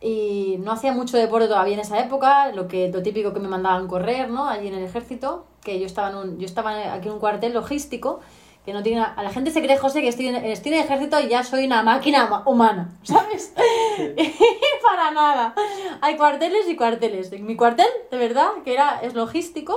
Y 0.00 0.56
no 0.60 0.72
hacía 0.72 0.92
mucho 0.92 1.16
deporte 1.16 1.46
todavía 1.46 1.74
en 1.74 1.80
esa 1.80 2.00
época, 2.00 2.50
lo 2.52 2.66
que 2.66 2.88
lo 2.88 3.02
típico 3.02 3.32
que 3.32 3.38
me 3.38 3.46
mandaban 3.48 3.86
correr, 3.86 4.28
¿no? 4.30 4.48
Allí 4.48 4.66
en 4.66 4.74
el 4.74 4.82
ejército, 4.82 5.44
que 5.62 5.78
yo 5.78 5.86
estaba 5.86 6.10
en 6.10 6.16
un, 6.16 6.38
yo 6.40 6.46
estaba 6.46 6.92
aquí 6.92 7.06
en 7.06 7.14
un 7.14 7.20
cuartel 7.20 7.52
logístico, 7.52 8.18
que 8.64 8.72
no 8.72 8.82
tiene 8.82 9.00
a 9.00 9.22
la 9.22 9.30
gente 9.30 9.52
se 9.52 9.62
cree 9.62 9.76
José 9.78 10.00
que 10.02 10.08
estoy 10.08 10.26
en, 10.28 10.36
estoy 10.36 10.72
en 10.72 10.78
el 10.80 10.84
ejército 10.86 11.20
y 11.20 11.28
ya 11.28 11.44
soy 11.44 11.66
una 11.66 11.84
máquina 11.84 12.26
ma- 12.26 12.42
humana, 12.46 12.90
¿sabes? 13.04 13.54
Para 14.84 15.10
nada. 15.12 15.54
Hay 16.00 16.16
cuarteles 16.16 16.68
y 16.68 16.74
cuarteles. 16.76 17.32
En 17.32 17.46
mi 17.46 17.54
cuartel, 17.56 17.86
de 18.10 18.16
verdad, 18.18 18.48
que 18.64 18.72
era 18.74 18.98
es 19.02 19.14
logístico 19.14 19.76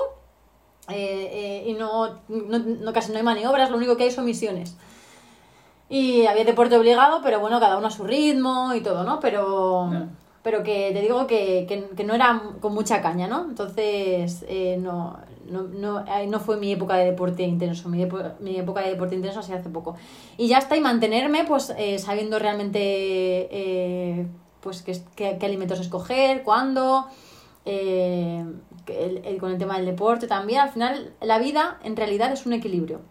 eh, 0.90 1.64
eh, 1.66 1.70
y 1.70 1.74
no, 1.74 2.20
no, 2.28 2.60
no- 2.60 2.94
casi 2.94 3.12
no 3.12 3.18
hay 3.18 3.24
maniobras, 3.24 3.70
lo 3.72 3.78
único 3.78 3.98
que 3.98 4.04
hay 4.04 4.12
son 4.12 4.26
misiones. 4.26 4.76
Y 5.88 6.26
había 6.26 6.46
deporte 6.46 6.76
obligado, 6.78 7.22
pero 7.24 7.40
bueno, 7.40 7.60
cada 7.60 7.78
uno 7.78 7.88
a 7.88 7.92
su 7.92 8.04
ritmo 8.06 8.74
y 8.74 8.82
todo, 8.82 9.04
¿no? 9.04 9.20
Pero, 9.20 9.88
pero 10.42 10.64
que 10.64 10.90
te 10.94 11.02
digo 11.02 11.28
que, 11.28 11.66
que, 11.68 11.90
que 11.96 12.04
no 12.04 12.16
era 12.16 12.42
con 12.60 12.74
mucha 12.74 13.02
caña, 13.02 13.28
¿no? 13.28 13.44
Entonces, 13.48 14.44
eh, 14.48 14.78
no, 14.82 15.18
no, 15.48 15.62
no, 15.64 16.04
no 16.28 16.40
fue 16.40 16.58
mi 16.58 16.72
época 16.72 16.96
de 16.96 17.06
deporte 17.06 17.44
intenso, 17.44 17.88
mi, 17.90 18.02
epo- 18.04 18.34
mi 18.40 18.58
época 18.58 18.82
de 18.82 18.90
deporte 18.92 19.14
intenso 19.16 19.44
sido 19.44 19.60
hace 19.60 19.70
poco. 19.70 19.96
Y 20.38 20.48
ya 20.48 20.58
está, 20.58 20.76
y 20.76 20.82
mantenerme, 20.82 21.44
pues, 21.46 21.72
eh, 21.78 22.00
sabiendo 22.00 22.40
realmente, 22.40 22.80
eh, 23.52 24.26
pues, 24.62 24.82
qué, 24.82 25.00
qué, 25.16 25.38
qué 25.40 25.46
alimentos 25.46 25.80
escoger, 25.80 26.42
cuándo, 26.42 27.06
eh, 27.66 28.44
el- 28.88 29.26
el- 29.26 29.40
con 29.40 29.52
el 29.52 29.58
tema 29.58 29.78
del 29.78 29.86
deporte 29.86 30.28
también. 30.28 30.60
Al 30.62 30.70
final, 30.70 31.14
la 31.22 31.40
vida, 31.40 31.80
en 31.84 31.96
realidad, 31.96 32.32
es 32.32 32.46
un 32.46 32.54
equilibrio. 32.54 33.02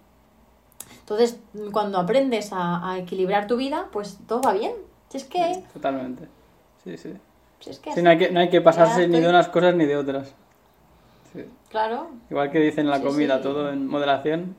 Entonces, 1.00 1.38
cuando 1.72 1.98
aprendes 1.98 2.52
a, 2.52 2.90
a 2.90 2.98
equilibrar 2.98 3.46
tu 3.46 3.56
vida, 3.56 3.88
pues 3.92 4.18
todo 4.26 4.40
va 4.40 4.52
bien. 4.52 4.72
Si 5.10 5.18
es 5.18 5.24
que, 5.24 5.62
Totalmente. 5.72 6.28
Sí, 6.82 6.96
sí. 6.96 7.12
si 7.60 7.70
es 7.70 7.78
que 7.78 7.92
Sí, 7.92 8.02
no 8.02 8.10
hay 8.10 8.18
que, 8.18 8.30
no 8.30 8.40
hay 8.40 8.48
que 8.48 8.60
pasarse 8.60 9.06
ni 9.08 9.20
de 9.20 9.28
unas 9.28 9.48
cosas 9.48 9.74
ni 9.74 9.84
de 9.86 9.96
otras. 9.96 10.34
Sí. 11.32 11.44
claro, 11.68 12.08
Igual 12.30 12.50
que 12.50 12.60
dicen 12.60 12.86
en 12.86 12.90
la 12.90 12.98
Sí, 12.98 13.04
comida, 13.04 13.42
todo 13.42 13.70
en 13.70 13.86
moderación. 13.86 14.56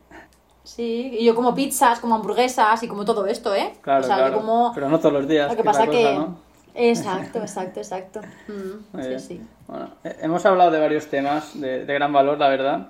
sí. 0.64 1.16
Y 1.20 1.26
yo 1.26 1.34
como 1.36 1.56
pizzas, 1.56 2.00
como 2.00 2.16
hamburguesas 2.16 2.84
y 2.84 2.88
como 2.88 3.06
todo 3.06 3.26
esto, 3.28 3.56
¿eh? 3.56 3.74
Claro, 3.82 4.04
o 4.04 4.08
sea, 4.08 4.18
yo 4.18 4.24
claro. 4.26 4.38
como... 4.38 4.72
Pero 4.76 4.90
no 4.90 5.00
todos 5.00 5.14
los 5.14 5.28
días. 5.28 5.50
Lo 5.52 5.58
que 5.58 5.64
pasa 5.64 5.86
cosa, 5.86 5.92
que... 5.98 6.14
¿no? 6.16 6.38
Exacto, 6.74 7.40
exacto, 7.40 7.80
exacto. 7.80 8.20
Mm, 8.50 9.02
sí, 9.02 9.08
bien. 9.08 9.20
sí. 9.20 9.42
Bueno, 9.68 9.90
hemos 10.22 10.46
hablado 10.46 10.72
de 10.72 10.80
varios 10.80 11.08
temas 11.08 11.60
de, 11.60 11.86
de 11.86 11.94
gran 11.94 12.14
valor, 12.14 12.38
la 12.38 12.50
verdad. 12.50 12.88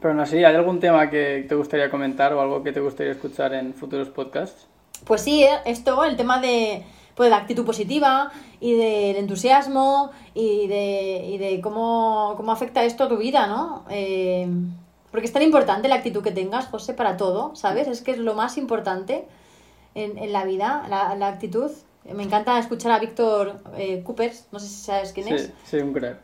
Pero 0.00 0.10
aún 0.10 0.20
así, 0.20 0.36
¿hay 0.44 0.54
algún 0.54 0.80
tema 0.80 1.10
que 1.10 1.44
te 1.48 1.54
gustaría 1.54 1.90
comentar 1.90 2.32
o 2.32 2.40
algo 2.40 2.62
que 2.62 2.72
te 2.72 2.80
gustaría 2.80 3.12
escuchar 3.12 3.52
en 3.54 3.74
futuros 3.74 4.08
podcasts? 4.08 4.66
Pues 5.04 5.22
sí, 5.22 5.42
eh, 5.42 5.58
esto, 5.64 6.04
el 6.04 6.16
tema 6.16 6.40
de, 6.40 6.84
pues, 7.14 7.26
de 7.26 7.30
la 7.30 7.36
actitud 7.38 7.66
positiva 7.66 8.30
y 8.60 8.74
del 8.74 9.16
entusiasmo 9.16 10.10
y 10.34 10.66
de, 10.68 11.24
y 11.26 11.38
de 11.38 11.60
cómo, 11.60 12.34
cómo 12.36 12.52
afecta 12.52 12.84
esto 12.84 13.04
a 13.04 13.08
tu 13.08 13.16
vida, 13.16 13.46
¿no? 13.48 13.84
Eh, 13.90 14.48
Porque 15.10 15.26
es 15.26 15.32
tan 15.32 15.42
importante 15.42 15.88
la 15.88 15.96
actitud 15.96 16.22
que 16.22 16.32
tengas, 16.32 16.66
José, 16.66 16.94
para 16.94 17.16
todo, 17.16 17.54
¿sabes? 17.56 17.88
Es 17.88 18.02
que 18.02 18.12
es 18.12 18.18
lo 18.18 18.34
más 18.34 18.56
importante 18.56 19.24
en, 19.94 20.16
en 20.16 20.32
la 20.32 20.44
vida, 20.44 20.84
la, 20.88 21.14
la 21.16 21.28
actitud. 21.28 21.70
Me 22.04 22.22
encanta 22.22 22.58
escuchar 22.58 22.92
a 22.92 22.98
Víctor 22.98 23.56
eh, 23.76 24.02
Coopers, 24.02 24.46
no 24.50 24.58
sé 24.58 24.66
si 24.66 24.76
sabes 24.84 25.12
quién 25.12 25.28
es. 25.28 25.42
Sí, 25.46 25.52
sí, 25.64 25.76
un 25.78 25.92
crack. 25.92 26.18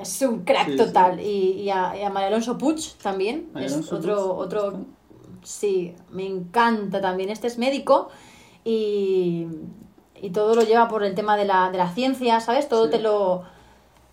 Es 0.00 0.22
un 0.22 0.44
crack 0.44 0.68
Sí, 0.68 0.76
total. 0.76 1.18
Y, 1.20 1.60
y, 1.62 1.70
a, 1.70 1.96
y 1.96 2.02
a 2.02 2.10
María 2.10 2.28
Alonso 2.28 2.56
Puig 2.56 2.80
también. 3.02 3.50
María 3.52 3.66
es 3.66 3.72
Alonso 3.72 3.96
otro, 3.96 4.16
Puig, 4.16 4.38
otro. 4.38 4.78
Sí, 5.42 5.94
me 6.10 6.24
encanta 6.26 7.00
también. 7.00 7.30
Este 7.30 7.48
es 7.48 7.58
médico 7.58 8.10
y, 8.64 9.46
y 10.22 10.30
todo 10.30 10.54
lo 10.54 10.62
lleva 10.62 10.86
por 10.88 11.02
el 11.02 11.14
tema 11.14 11.36
de 11.36 11.44
la, 11.46 11.70
de 11.70 11.78
la 11.78 11.88
ciencia, 11.92 12.38
¿sabes? 12.40 12.68
Todo 12.68 12.84
Sí. 12.86 12.92
te 12.92 12.98
lo 13.00 13.42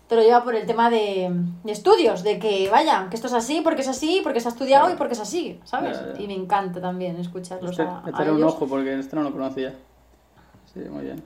te 0.08 0.16
lo 0.16 0.22
lleva 0.22 0.44
por 0.44 0.54
el 0.54 0.66
tema 0.66 0.90
de, 0.90 1.30
de 1.64 1.72
estudios, 1.72 2.22
de 2.22 2.38
que 2.38 2.68
vaya, 2.70 3.06
que 3.08 3.16
esto 3.16 3.28
es 3.28 3.32
así, 3.32 3.62
porque 3.62 3.80
es 3.80 3.88
así, 3.88 4.20
porque 4.22 4.40
se 4.40 4.48
ha 4.48 4.50
estudiado 4.50 4.82
Claro. 4.84 4.94
y 4.94 4.98
porque 4.98 5.14
es 5.14 5.20
así, 5.20 5.58
¿sabes? 5.64 5.98
Y 6.18 6.26
me 6.26 6.34
encanta 6.34 6.82
también 6.82 7.16
escucharlos 7.16 7.70
Este, 7.70 7.82
a, 7.82 8.02
un 8.30 8.42
ojo 8.44 8.66
porque 8.66 8.98
este 8.98 9.16
no 9.16 9.22
lo 9.22 9.32
conocía. 9.32 9.74
Sí, 10.72 10.80
muy 10.80 11.04
bien. 11.04 11.22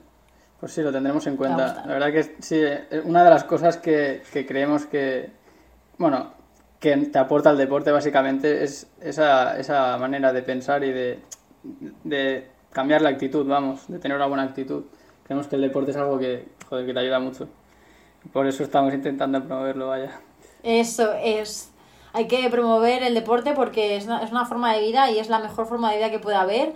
Pues 0.59 0.71
sí, 0.71 0.81
lo 0.81 0.91
tendremos 0.91 1.25
en 1.27 1.37
cuenta. 1.37 1.83
La 1.85 1.93
verdad 1.93 2.11
que 2.11 2.23
sí, 2.39 2.59
eh, 2.59 3.01
una 3.03 3.23
de 3.23 3.29
las 3.29 3.43
cosas 3.43 3.77
que, 3.77 4.23
que 4.33 4.45
creemos 4.45 4.85
que, 4.87 5.31
bueno, 5.97 6.31
que 6.79 6.97
te 6.97 7.19
aporta 7.19 7.51
el 7.51 7.57
deporte 7.57 7.91
básicamente 7.91 8.63
es 8.63 8.87
esa, 8.99 9.57
esa 9.59 9.97
manera 9.97 10.33
de 10.33 10.41
pensar 10.41 10.83
y 10.83 10.91
de, 10.91 11.19
de 12.03 12.47
cambiar 12.71 13.01
la 13.01 13.09
actitud, 13.09 13.47
vamos, 13.47 13.87
de 13.87 13.99
tener 13.99 14.17
una 14.17 14.25
buena 14.27 14.43
actitud. 14.43 14.85
Creemos 15.23 15.47
que 15.47 15.57
el 15.57 15.61
deporte 15.61 15.91
es 15.91 15.97
algo 15.97 16.17
que, 16.17 16.47
joder, 16.69 16.85
que 16.85 16.93
te 16.93 16.99
ayuda 16.99 17.19
mucho. 17.19 17.49
Por 18.33 18.47
eso 18.47 18.63
estamos 18.63 18.93
intentando 18.93 19.43
promoverlo, 19.43 19.87
vaya. 19.87 20.19
Eso 20.63 21.13
es. 21.13 21.71
Hay 22.13 22.27
que 22.27 22.49
promover 22.49 23.03
el 23.03 23.13
deporte 23.13 23.53
porque 23.53 23.95
es 23.95 24.05
una, 24.05 24.23
es 24.23 24.31
una 24.31 24.45
forma 24.45 24.73
de 24.73 24.81
vida 24.81 25.11
y 25.11 25.19
es 25.19 25.29
la 25.29 25.39
mejor 25.39 25.67
forma 25.67 25.91
de 25.91 25.97
vida 25.97 26.09
que 26.09 26.19
puede 26.19 26.37
haber. 26.37 26.73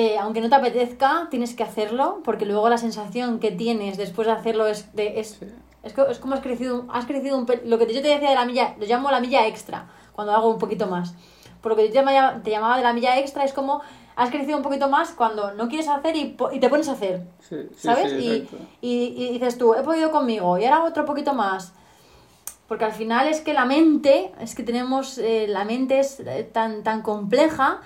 Eh, 0.00 0.16
aunque 0.16 0.40
no 0.40 0.48
te 0.48 0.54
apetezca, 0.54 1.26
tienes 1.28 1.54
que 1.56 1.64
hacerlo 1.64 2.20
porque 2.22 2.46
luego 2.46 2.68
la 2.68 2.78
sensación 2.78 3.40
que 3.40 3.50
tienes 3.50 3.96
después 3.96 4.26
de 4.28 4.32
hacerlo 4.32 4.68
es, 4.68 4.94
de, 4.94 5.18
es, 5.18 5.40
es, 5.82 5.92
co- 5.92 6.06
es 6.06 6.18
como 6.20 6.34
has 6.34 6.40
crecido, 6.40 6.84
has 6.92 7.04
crecido 7.06 7.36
un 7.36 7.46
Lo 7.64 7.78
que 7.78 7.92
yo 7.92 8.00
te 8.00 8.06
decía 8.08 8.28
de 8.30 8.34
la 8.36 8.44
milla, 8.44 8.76
lo 8.78 8.86
llamo 8.86 9.10
la 9.10 9.18
milla 9.18 9.48
extra, 9.48 9.88
cuando 10.14 10.32
hago 10.34 10.48
un 10.50 10.58
poquito 10.60 10.86
más. 10.86 11.14
Por 11.60 11.72
lo 11.72 11.76
que 11.76 11.82
yo 11.86 11.88
te 11.92 11.94
llamaba, 11.98 12.40
te 12.44 12.50
llamaba 12.50 12.76
de 12.76 12.84
la 12.84 12.92
milla 12.92 13.18
extra, 13.18 13.42
es 13.44 13.52
como 13.52 13.80
has 14.14 14.30
crecido 14.30 14.56
un 14.56 14.62
poquito 14.62 14.88
más 14.88 15.10
cuando 15.10 15.52
no 15.54 15.66
quieres 15.68 15.88
hacer 15.88 16.14
y, 16.14 16.36
y 16.52 16.60
te 16.60 16.68
pones 16.68 16.88
a 16.88 16.92
hacer. 16.92 17.26
Sí, 17.40 17.56
sí, 17.74 17.88
¿Sabes? 17.88 18.12
sí, 18.12 18.46
y, 18.80 18.86
y, 18.88 19.24
y 19.24 19.32
dices 19.32 19.58
tú, 19.58 19.74
he 19.74 19.82
podido 19.82 20.12
conmigo 20.12 20.58
y 20.58 20.64
ahora 20.64 20.84
otro 20.84 21.04
poquito 21.04 21.34
más. 21.34 21.72
Porque 22.68 22.84
al 22.84 22.92
final 22.92 23.26
es 23.26 23.40
que 23.40 23.52
la 23.52 23.64
mente, 23.64 24.30
es 24.40 24.54
que 24.54 24.62
tenemos, 24.62 25.18
eh, 25.18 25.46
la 25.48 25.64
mente 25.64 25.98
es 25.98 26.20
eh, 26.20 26.48
tan, 26.52 26.84
tan 26.84 27.02
compleja 27.02 27.80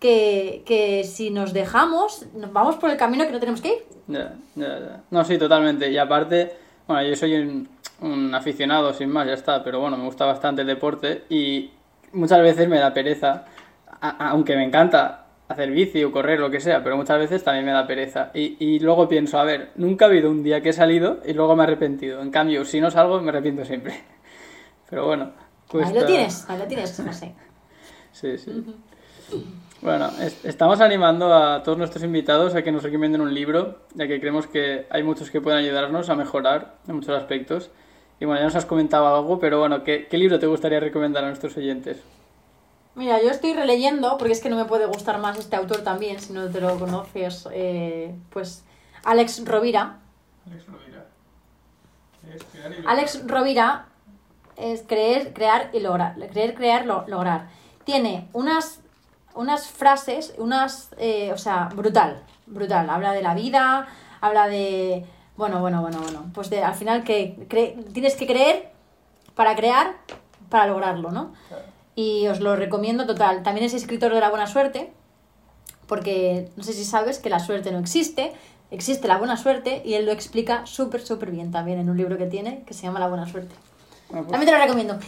que, 0.00 0.62
que 0.66 1.04
si 1.04 1.30
nos 1.30 1.52
dejamos, 1.52 2.26
nos 2.34 2.52
vamos 2.52 2.76
por 2.76 2.90
el 2.90 2.96
camino 2.96 3.24
que 3.26 3.32
no 3.32 3.38
tenemos 3.40 3.60
que 3.60 3.68
ir. 3.68 3.84
Ya, 4.08 4.34
ya, 4.56 4.78
ya. 4.80 5.00
No, 5.10 5.24
sí, 5.24 5.38
totalmente. 5.38 5.90
Y 5.90 5.98
aparte, 5.98 6.52
bueno, 6.88 7.02
yo 7.08 7.14
soy 7.14 7.34
un, 7.34 7.68
un 8.00 8.34
aficionado, 8.34 8.92
sin 8.92 9.10
más, 9.10 9.26
ya 9.26 9.34
está, 9.34 9.62
pero 9.62 9.78
bueno, 9.80 9.96
me 9.96 10.04
gusta 10.04 10.24
bastante 10.26 10.62
el 10.62 10.66
deporte 10.66 11.24
y 11.28 11.70
muchas 12.12 12.40
veces 12.42 12.68
me 12.68 12.78
da 12.78 12.92
pereza, 12.92 13.44
a- 14.00 14.30
aunque 14.30 14.56
me 14.56 14.64
encanta 14.64 15.26
hacer 15.48 15.70
bici 15.70 16.02
o 16.04 16.12
correr, 16.12 16.38
lo 16.40 16.50
que 16.50 16.60
sea, 16.60 16.82
pero 16.82 16.96
muchas 16.96 17.18
veces 17.18 17.42
también 17.44 17.66
me 17.66 17.72
da 17.72 17.86
pereza. 17.86 18.30
Y, 18.34 18.56
y 18.58 18.78
luego 18.80 19.08
pienso, 19.08 19.38
a 19.38 19.44
ver, 19.44 19.70
nunca 19.76 20.04
ha 20.06 20.08
habido 20.08 20.30
un 20.30 20.42
día 20.42 20.60
que 20.62 20.70
he 20.70 20.72
salido 20.72 21.20
y 21.26 21.32
luego 21.34 21.54
me 21.56 21.62
he 21.62 21.66
arrepentido. 21.66 22.22
En 22.22 22.30
cambio, 22.30 22.64
si 22.64 22.80
no 22.80 22.90
salgo, 22.90 23.20
me 23.20 23.28
arrepiento 23.30 23.64
siempre. 23.64 24.00
Pero 24.88 25.06
bueno, 25.06 25.24
Ahí 25.24 25.68
cuesta... 25.68 26.00
lo 26.00 26.06
tienes, 26.06 26.48
ahí 26.48 26.58
lo 26.58 26.64
tienes, 26.66 27.02
José. 27.06 27.34
Sí, 28.12 28.36
sí. 28.38 28.50
Bueno, 29.82 30.08
es- 30.20 30.44
estamos 30.44 30.80
animando 30.80 31.32
a 31.34 31.62
todos 31.62 31.78
nuestros 31.78 32.04
invitados 32.04 32.54
a 32.54 32.62
que 32.62 32.70
nos 32.70 32.82
recomienden 32.82 33.22
un 33.22 33.32
libro, 33.32 33.78
ya 33.94 34.06
que 34.06 34.20
creemos 34.20 34.46
que 34.46 34.86
hay 34.90 35.02
muchos 35.02 35.30
que 35.30 35.40
pueden 35.40 35.58
ayudarnos 35.60 36.10
a 36.10 36.14
mejorar 36.16 36.74
en 36.86 36.96
muchos 36.96 37.16
aspectos. 37.16 37.70
Y 38.18 38.26
bueno, 38.26 38.40
ya 38.40 38.44
nos 38.44 38.56
has 38.56 38.66
comentado 38.66 39.06
algo, 39.16 39.38
pero 39.38 39.58
bueno, 39.58 39.82
¿qué, 39.82 40.06
qué 40.06 40.18
libro 40.18 40.38
te 40.38 40.46
gustaría 40.46 40.80
recomendar 40.80 41.24
a 41.24 41.28
nuestros 41.28 41.56
oyentes? 41.56 42.02
Mira, 42.94 43.22
yo 43.22 43.30
estoy 43.30 43.54
releyendo, 43.54 44.18
porque 44.18 44.34
es 44.34 44.42
que 44.42 44.50
no 44.50 44.56
me 44.56 44.66
puede 44.66 44.84
gustar 44.84 45.18
más 45.18 45.38
este 45.38 45.56
autor 45.56 45.78
también, 45.78 46.20
si 46.20 46.34
no 46.34 46.50
te 46.50 46.60
lo 46.60 46.78
conoces, 46.78 47.48
eh, 47.52 48.14
pues 48.28 48.64
Alex 49.04 49.46
Rovira. 49.46 50.00
Alex 50.46 50.66
Rovira. 50.66 51.06
Alex 52.86 53.22
Rovira 53.26 53.86
es 54.58 54.82
creer, 54.86 55.32
crear 55.32 55.70
y 55.72 55.80
lograr. 55.80 56.16
Creer, 56.30 56.54
crear, 56.54 56.84
lo- 56.84 57.04
lograr. 57.08 57.48
Tiene 57.84 58.28
unas, 58.34 58.82
unas 59.34 59.66
frases, 59.68 60.34
unas, 60.38 60.90
eh, 60.98 61.32
o 61.32 61.38
sea, 61.38 61.68
brutal, 61.74 62.22
brutal. 62.46 62.88
Habla 62.90 63.12
de 63.12 63.22
la 63.22 63.34
vida, 63.34 63.86
habla 64.20 64.48
de, 64.48 65.04
bueno, 65.36 65.60
bueno, 65.60 65.80
bueno, 65.82 65.98
bueno. 66.02 66.30
Pues 66.34 66.50
de, 66.50 66.62
al 66.62 66.74
final 66.74 67.04
que 67.04 67.36
cre- 67.48 67.82
tienes 67.92 68.16
que 68.16 68.26
creer 68.26 68.70
para 69.34 69.54
crear, 69.56 69.94
para 70.48 70.66
lograrlo, 70.66 71.10
¿no? 71.10 71.32
Y 71.94 72.26
os 72.28 72.40
lo 72.40 72.56
recomiendo 72.56 73.06
total. 73.06 73.42
También 73.42 73.66
es 73.66 73.74
escritor 73.74 74.12
de 74.14 74.20
la 74.20 74.30
buena 74.30 74.46
suerte, 74.46 74.92
porque 75.86 76.48
no 76.56 76.62
sé 76.62 76.72
si 76.72 76.84
sabes 76.84 77.18
que 77.18 77.30
la 77.30 77.40
suerte 77.40 77.72
no 77.72 77.78
existe, 77.78 78.32
existe 78.70 79.08
la 79.08 79.16
buena 79.18 79.36
suerte 79.36 79.82
y 79.84 79.94
él 79.94 80.06
lo 80.06 80.12
explica 80.12 80.64
súper, 80.66 81.00
súper 81.04 81.30
bien 81.30 81.50
también 81.50 81.78
en 81.80 81.90
un 81.90 81.96
libro 81.96 82.16
que 82.18 82.26
tiene 82.26 82.62
que 82.66 82.74
se 82.74 82.82
llama 82.82 83.00
La 83.00 83.08
buena 83.08 83.26
suerte. 83.26 83.54
Pues 84.10 84.26
También 84.26 84.46
te 84.46 84.52
lo 84.52 84.58
recomiendo. 84.64 84.98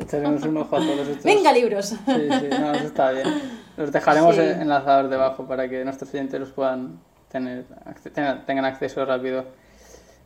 echaremos 0.00 0.42
un 0.44 0.56
ojo 0.56 0.76
a 0.76 0.78
todos 0.80 1.08
estos. 1.08 1.24
Venga, 1.24 1.52
libros. 1.52 1.86
Sí, 1.86 1.96
sí, 2.06 2.48
no, 2.58 2.72
eso 2.74 2.86
está 2.86 3.10
bien. 3.12 3.26
Los 3.76 3.92
dejaremos 3.92 4.34
Sí. 4.34 4.40
en- 4.40 4.62
enlazados 4.62 5.10
debajo 5.10 5.44
para 5.46 5.68
que 5.68 5.84
nuestros 5.84 6.12
oyentes 6.14 6.40
los 6.40 6.50
puedan 6.50 6.98
tener, 7.30 7.64
tengan, 8.46 8.64
acceso 8.64 9.04
rápido. 9.04 9.44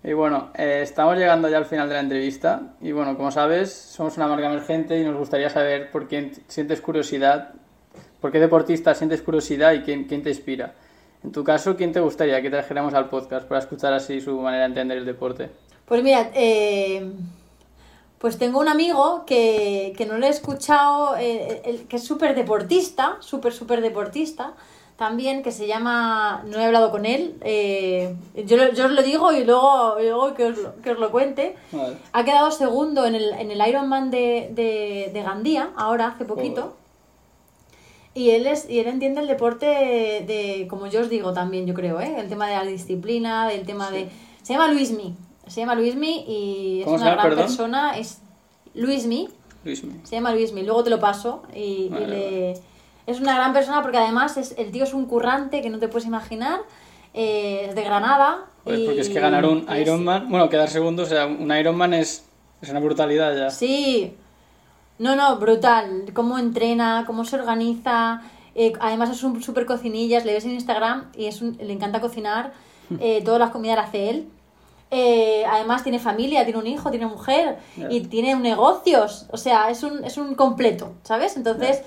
Y 0.05 0.12
bueno, 0.12 0.51
eh, 0.55 0.81
estamos 0.83 1.16
llegando 1.19 1.49
ya 1.49 1.59
al 1.59 1.66
final 1.66 1.88
de 1.88 1.95
la 1.95 2.01
entrevista. 2.01 2.62
Y 2.81 2.93
bueno, 2.93 3.16
como 3.16 3.31
sabes, 3.33 3.73
somos 3.73 4.16
una 4.16 4.29
marca 4.29 4.47
emergente 4.47 4.99
y 4.99 5.05
nos 5.05 5.16
gustaría 5.16 5.51
saber 5.51 5.90
por 5.90 6.07
quién 6.09 6.33
sientes 6.47 6.81
curiosidad, 6.81 7.51
por 8.21 8.31
qué 8.31 8.38
deportista 8.38 8.95
sientes 8.95 9.21
curiosidad 9.23 9.73
y 9.73 9.81
quién, 9.81 10.05
quién 10.05 10.23
te 10.23 10.31
inspira. 10.31 10.75
En 11.23 11.33
tu 11.33 11.43
caso, 11.45 11.77
¿quién 11.77 11.93
te 11.93 12.01
gustaría 12.01 12.40
que 12.40 12.49
trajéramos 12.49 12.95
al 12.95 13.11
podcast 13.11 13.47
para 13.47 13.59
escuchar 13.59 13.93
así 13.93 14.21
su 14.21 14.40
manera 14.40 14.62
de 14.62 14.69
entender 14.69 14.99
el 14.99 15.05
deporte? 15.05 15.51
Pues 15.85 16.03
mira, 16.03 16.31
eh, 16.35 17.11
pues 18.21 18.37
tengo 18.39 18.61
un 18.61 18.69
amigo 18.69 19.25
que, 19.27 19.95
que 19.97 20.05
no 20.05 20.19
le 20.19 20.27
he 20.27 20.31
escuchado, 20.31 21.17
eh, 21.17 21.63
el- 21.65 21.89
que 21.89 21.97
es 21.97 22.05
súper 22.05 22.35
deportista, 22.35 23.17
súper, 23.21 23.53
súper 23.55 23.81
deportista, 23.81 24.53
también, 24.97 25.43
que 25.43 25.51
se 25.53 25.67
llama, 25.67 26.43
no 26.47 26.59
he 26.61 26.65
hablado 26.67 26.91
con 26.91 27.07
él, 27.07 27.35
eh, 27.41 28.15
yo, 28.45 28.59
lo- 28.59 28.71
yo 28.75 28.85
os 28.85 28.91
lo 28.93 29.03
digo 29.03 29.33
y 29.33 29.45
luego, 29.45 29.97
que, 30.37 30.45
os 30.45 30.59
lo, 30.59 30.77
que 30.83 30.91
os 30.91 30.99
lo 30.99 31.11
cuente. 31.11 31.57
Vale. 31.73 31.97
Ha 32.13 32.23
quedado 32.27 32.51
segundo 32.51 33.07
en 33.07 33.15
el, 33.15 33.33
en 33.33 33.51
el 33.51 33.67
Ironman 33.67 34.11
de, 34.11 34.51
de, 34.53 35.09
de 35.15 35.23
Gandía, 35.23 35.71
ahora, 35.77 36.09
hace 36.09 36.27
poquito. 36.27 36.61
Joder. 36.61 36.81
Y 38.13 38.31
él, 38.33 38.47
es, 38.47 38.69
y 38.69 38.81
él 38.81 38.89
entiende 38.89 39.23
el 39.23 39.29
deporte 39.29 39.65
de, 39.65 40.25
de, 40.27 40.67
como 40.69 40.89
yo 40.89 41.01
os 41.01 41.09
digo 41.09 41.33
también, 41.33 41.67
yo 41.67 41.73
creo, 41.73 41.99
¿eh? 42.03 42.17
el 42.19 42.29
tema 42.29 42.49
de 42.49 42.57
la 42.57 42.65
disciplina, 42.65 43.49
del 43.49 43.65
tema 43.65 43.91
de... 43.91 44.11
Se 44.43 44.53
llama 44.53 44.69
Luismi, 44.71 45.15
se 45.51 45.61
llama 45.61 45.75
Luismi 45.75 46.25
y 46.29 46.79
es 46.81 46.85
¿Cómo 46.85 46.99
se 46.99 47.03
una 47.03 47.11
llama, 47.13 47.23
gran 47.23 47.31
perdón? 47.35 47.47
persona, 47.49 47.99
es 47.99 48.21
Luismi, 48.75 49.29
Luismi. 49.65 49.93
se 50.05 50.17
llama 50.17 50.33
Luismi, 50.33 50.63
luego 50.63 50.83
te 50.85 50.91
lo 50.91 50.99
paso 51.01 51.43
y, 51.55 51.59
y 51.87 51.89
Vale, 51.91 52.07
le... 52.07 52.51
es 53.07 53.21
una 53.21 53.35
gran 53.35 53.53
persona 53.53 53.83
porque 53.83 53.99
además 53.99 54.37
es, 54.37 54.55
el 54.59 54.71
tío 54.71 54.85
es 54.85 54.95
un 54.95 55.07
currante 55.07 55.61
que 55.63 55.71
no 55.71 55.79
te 55.79 55.89
puedes 55.89 56.07
imaginar, 56.07 56.61
eh, 57.15 57.67
es 57.69 57.75
de 57.75 57.83
Granada. 57.83 58.47
Pues 58.65 58.79
y- 58.81 58.85
porque 58.87 59.01
es 59.01 59.09
que 59.09 59.19
ganar 59.21 59.45
un 59.47 59.67
Ironman, 59.77 60.29
bueno, 60.29 60.49
quedar 60.49 60.69
segundo, 60.71 61.03
o 61.03 61.07
sea, 61.07 61.27
un 61.27 61.51
Ironman 61.55 61.95
es, 61.95 62.25
es 62.63 62.69
una 62.71 62.79
brutalidad 62.81 63.35
ya. 63.37 63.51
Sí, 63.51 64.15
no, 64.99 65.17
no, 65.17 65.37
brutal. 65.39 66.05
Cómo 66.13 66.39
entrena, 66.39 67.05
cómo 67.07 67.25
se 67.25 67.37
organiza. 67.37 68.23
eh, 68.55 68.73
además 68.81 69.09
es 69.11 69.23
un 69.23 69.43
súper 69.43 69.65
cocinillas, 69.65 70.25
le 70.27 70.35
ves 70.35 70.45
en 70.45 70.51
Instagram 70.53 71.07
y 71.17 71.27
es 71.27 71.41
un- 71.41 71.57
le 71.61 71.73
encanta 71.73 72.01
cocinar. 72.01 72.53
eh, 73.01 73.23
todas 73.25 73.41
las 73.41 73.51
comidas 73.51 73.77
las 73.77 73.89
hace 73.89 74.11
él. 74.11 74.29
Eh, 74.90 75.44
además 75.48 75.83
tiene 75.85 75.98
familia, 76.00 76.44
tiene 76.44 76.59
un 76.59 76.66
hijo, 76.66 76.90
tiene 76.90 77.07
mujer 77.07 77.59
y 77.88 78.00
tiene 78.03 78.35
negocios. 78.35 79.26
O 79.31 79.37
sea, 79.37 79.70
es 79.70 79.83
un, 79.85 80.05
es 80.05 80.16
un 80.18 80.35
completo, 80.35 80.94
¿sabes? 81.05 81.37
Entonces... 81.37 81.83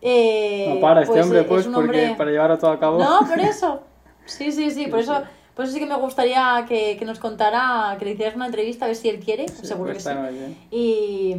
eh, 0.00 0.72
No 0.74 0.80
para 0.80 1.02
este 1.02 1.12
pues, 1.12 1.24
hombre, 1.24 1.42
pues, 1.44 1.60
es 1.62 1.66
un 1.66 1.74
porque 1.74 2.14
para 2.16 2.30
llevarlo 2.30 2.58
todo 2.58 2.70
a 2.70 2.78
cabo. 2.80 2.98
No, 2.98 3.20
por 3.28 3.38
eso. 3.40 3.80
Sí, 4.24 4.52
sí, 4.52 4.70
sí, 4.70 4.86
por 4.86 5.00
eso... 5.00 5.14
sí. 5.16 5.22
Por 5.54 5.64
eso 5.64 5.72
sí 5.72 5.80
que 5.80 5.86
me 5.86 5.96
gustaría 5.96 6.66
que, 6.68 6.98
que 6.98 7.04
nos 7.06 7.18
contara, 7.18 7.96
que 7.98 8.04
le 8.04 8.10
hicieras 8.10 8.36
una 8.36 8.44
entrevista 8.44 8.84
a 8.84 8.88
ver 8.88 8.96
si 8.96 9.08
él 9.08 9.20
quiere, 9.20 9.48
Sí, 9.48 9.64
seguro 9.66 9.90
pues 9.94 10.04
que 10.04 10.10
sí. 10.12 10.18
bien. 10.34 10.56
Y, 10.70 11.36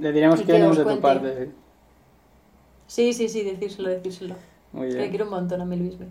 Le 0.00 0.10
diremos 0.12 0.40
Y 0.40 0.44
que 0.44 0.52
venimos 0.52 0.78
os 0.78 0.86
de 0.86 0.94
tu 0.94 1.00
parte. 1.02 1.50
Sí, 2.86 3.12
sí. 3.12 3.28
sí, 3.28 3.42
decírselo, 3.42 3.90
decírselo. 3.90 4.36
Muy 4.72 4.86
Que 4.86 4.92
le 4.92 4.98
bien. 5.00 5.10
quiero 5.10 5.24
un 5.26 5.32
montón 5.32 5.60
a 5.60 5.66
mi 5.66 5.76
Luismi. 5.76 6.06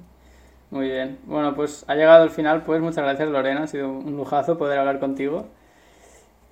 Muy 0.70 0.90
bien. 0.90 1.20
Bueno, 1.26 1.56
pues 1.56 1.86
ha 1.88 1.96
llegado 1.96 2.24
el 2.24 2.30
final, 2.30 2.64
pues 2.64 2.82
muchas 2.82 3.04
gracias 3.04 3.30
Lorena, 3.30 3.64
ha 3.64 3.68
sido 3.68 3.90
un 3.90 4.18
lujazo 4.18 4.58
poder 4.58 4.80
hablar 4.80 5.00
contigo. 5.00 5.48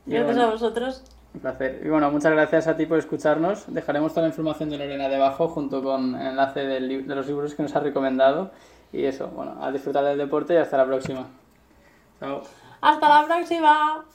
Y 0.06 0.12
Gracias 0.12 0.36
bueno, 0.36 0.49
a 0.49 0.51
vosotros. 0.51 1.04
Un 1.34 1.41
placer. 1.41 1.82
Y 1.84 1.89
bueno, 1.89 2.10
muchas 2.12 2.32
gracias 2.32 2.67
a 2.67 2.78
ti 2.78 2.86
por 2.86 2.97
escucharnos. 2.97 3.65
Dejaremos 3.73 4.13
toda 4.13 4.23
la 4.23 4.30
información 4.30 4.69
de 4.69 4.78
Lorena 4.78 5.10
debajo 5.10 5.49
junto 5.49 5.84
con 5.84 6.15
el 6.15 6.28
enlace 6.28 6.62
del 6.62 7.08
de 7.08 7.15
los 7.15 7.28
libros 7.28 7.56
que 7.56 7.63
nos 7.63 7.75
ha 7.75 7.82
recomendado. 7.82 8.51
Y 8.93 9.04
eso, 9.04 9.28
bueno, 9.28 9.58
a 9.62 9.71
disfrutar 9.71 10.06
del 10.06 10.17
deporte 10.17 10.54
y 10.54 10.58
hasta 10.58 10.78
la 10.78 10.86
próxima. 10.86 11.28
Chao. 12.19 12.43
Hasta 12.82 13.10
la 13.10 13.25
próxima. 13.25 14.06